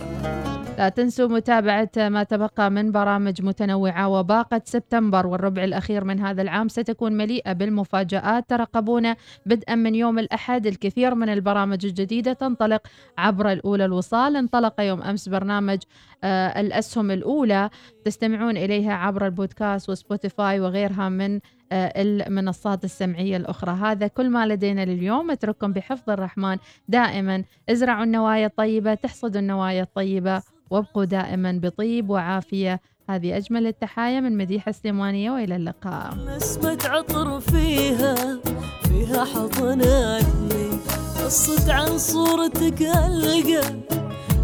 [0.78, 6.68] لا تنسوا متابعة ما تبقى من برامج متنوعة وباقة سبتمبر والربع الأخير من هذا العام
[6.68, 8.50] ستكون مليئة بالمفاجآت.
[8.50, 9.16] ترقبونا
[9.46, 10.66] بدءا من يوم الأحد.
[10.66, 12.86] الكثير من البرامج الجديدة تنطلق
[13.18, 14.36] عبر الأولى الوصال.
[14.36, 15.78] انطلق يوم أمس برنامج
[16.24, 17.70] آه الأسهم الأولى.
[18.04, 21.40] تستمعون إليها عبر البودكاست وسبوتيفاي وغيرها من
[21.72, 23.72] آه، المنصات السمعية الأخرى.
[23.72, 25.30] هذا كل ما لدينا لليوم.
[25.30, 26.56] أترككم بحفظ الرحمن.
[26.88, 30.42] دائما ازرعوا النوايا الطيبة تحصدوا النوايا الطيبة.
[30.72, 32.80] وابقوا دائما بطيب وعافية.
[33.10, 36.14] هذه أجمل التحايا من مديحة سليمانية وإلى اللقاء.
[36.36, 38.14] نسمة عطر فيها
[38.82, 40.70] فيها حضنتني
[41.24, 43.60] قصت عن صورتك ألقى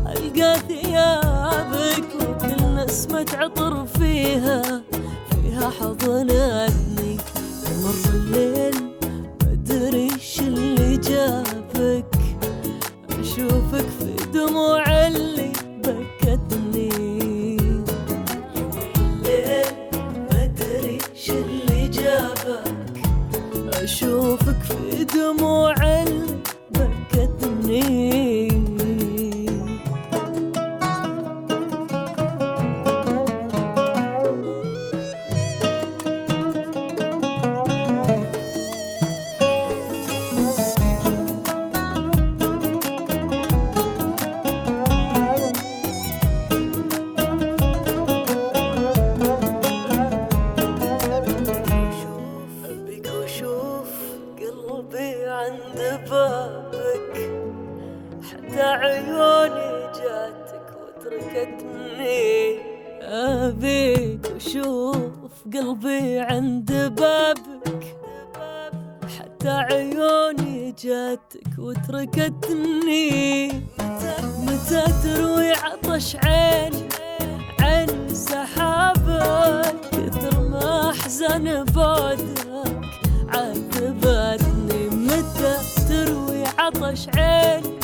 [0.06, 2.08] ألقى ثيابك.
[2.14, 4.82] وكل نسمة عطر فيها
[5.30, 7.16] فيها حضنتني
[7.82, 8.74] مر الليل
[9.42, 12.14] ما أدري إيش اللي جابك.
[13.10, 15.52] أشوفك في دموع اللي
[23.82, 25.74] أشوفك في دموع
[26.70, 28.47] بكتني
[65.54, 67.96] قلبي عند بابك
[69.18, 73.48] حتى عيوني جاتك وتركتني.
[74.38, 76.88] متى تروي عطش عيني
[77.60, 82.74] عن سحابك؟ كثر ما أحزن بعدك
[83.28, 84.88] عذبتني.
[84.88, 85.56] متى
[85.88, 87.78] تروي عطش عيني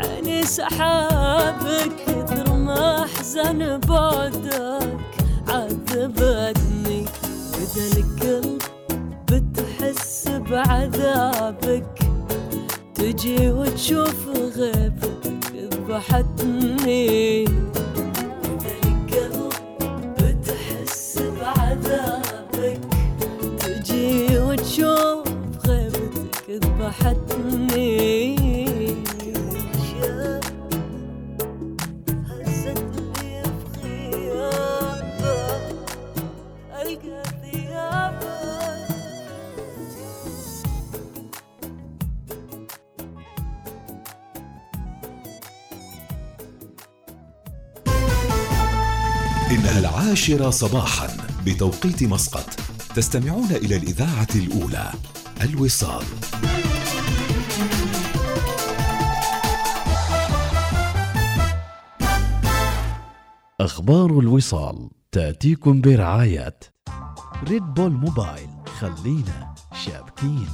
[0.00, 5.01] عيني سحابك؟ كثر ما أحزن بعدك.
[5.92, 7.04] عذبتني.
[7.52, 8.62] واذا القلب
[9.30, 11.98] بتحس بعذابك
[12.94, 17.44] تجي وتشوف غيبتك ذبحتني.
[17.44, 19.52] إذا القلب
[20.18, 22.80] بتحس بعذابك
[23.60, 25.28] تجي وتشوف
[25.66, 28.21] غيبتك ذبحتني.
[50.22, 51.16] العاشرة صباحا
[51.46, 52.60] بتوقيت مسقط.
[52.94, 54.92] تستمعون إلى الإذاعة الأولى
[55.42, 56.04] الوصال.
[63.60, 66.58] أخبار الوصال تأتيكم برعاية
[67.48, 68.50] ريد بول موبايل
[68.80, 69.54] خلينا
[69.84, 70.48] شابكين.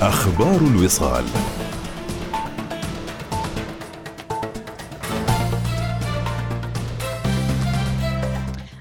[0.00, 1.24] أخبار الوصال.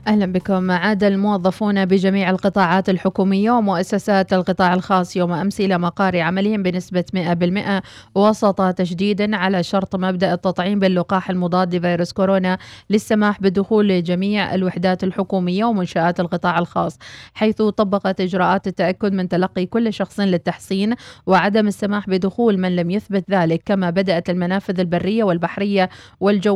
[0.07, 0.71] أهلا بكم.
[0.71, 7.81] عاد الموظفون بجميع القطاعات الحكومية ومؤسسات القطاع الخاص يوم أمس إلى مقار عملهم بنسبة 100%
[8.15, 12.57] وسط تشديد على شرط مبدأ التطعيم باللقاح المضاد لفيروس كورونا
[12.89, 16.97] للسماح بدخول جميع الوحدات الحكومية ومنشآت القطاع الخاص
[17.33, 20.95] حيث طبقت إجراءات التأكد من تلقي كل شخص للتحصين
[21.25, 25.89] وعدم السماح بدخول من لم يثبت ذلك كما بدأت المنافذ البرية والبحرية
[26.19, 26.53] والجوية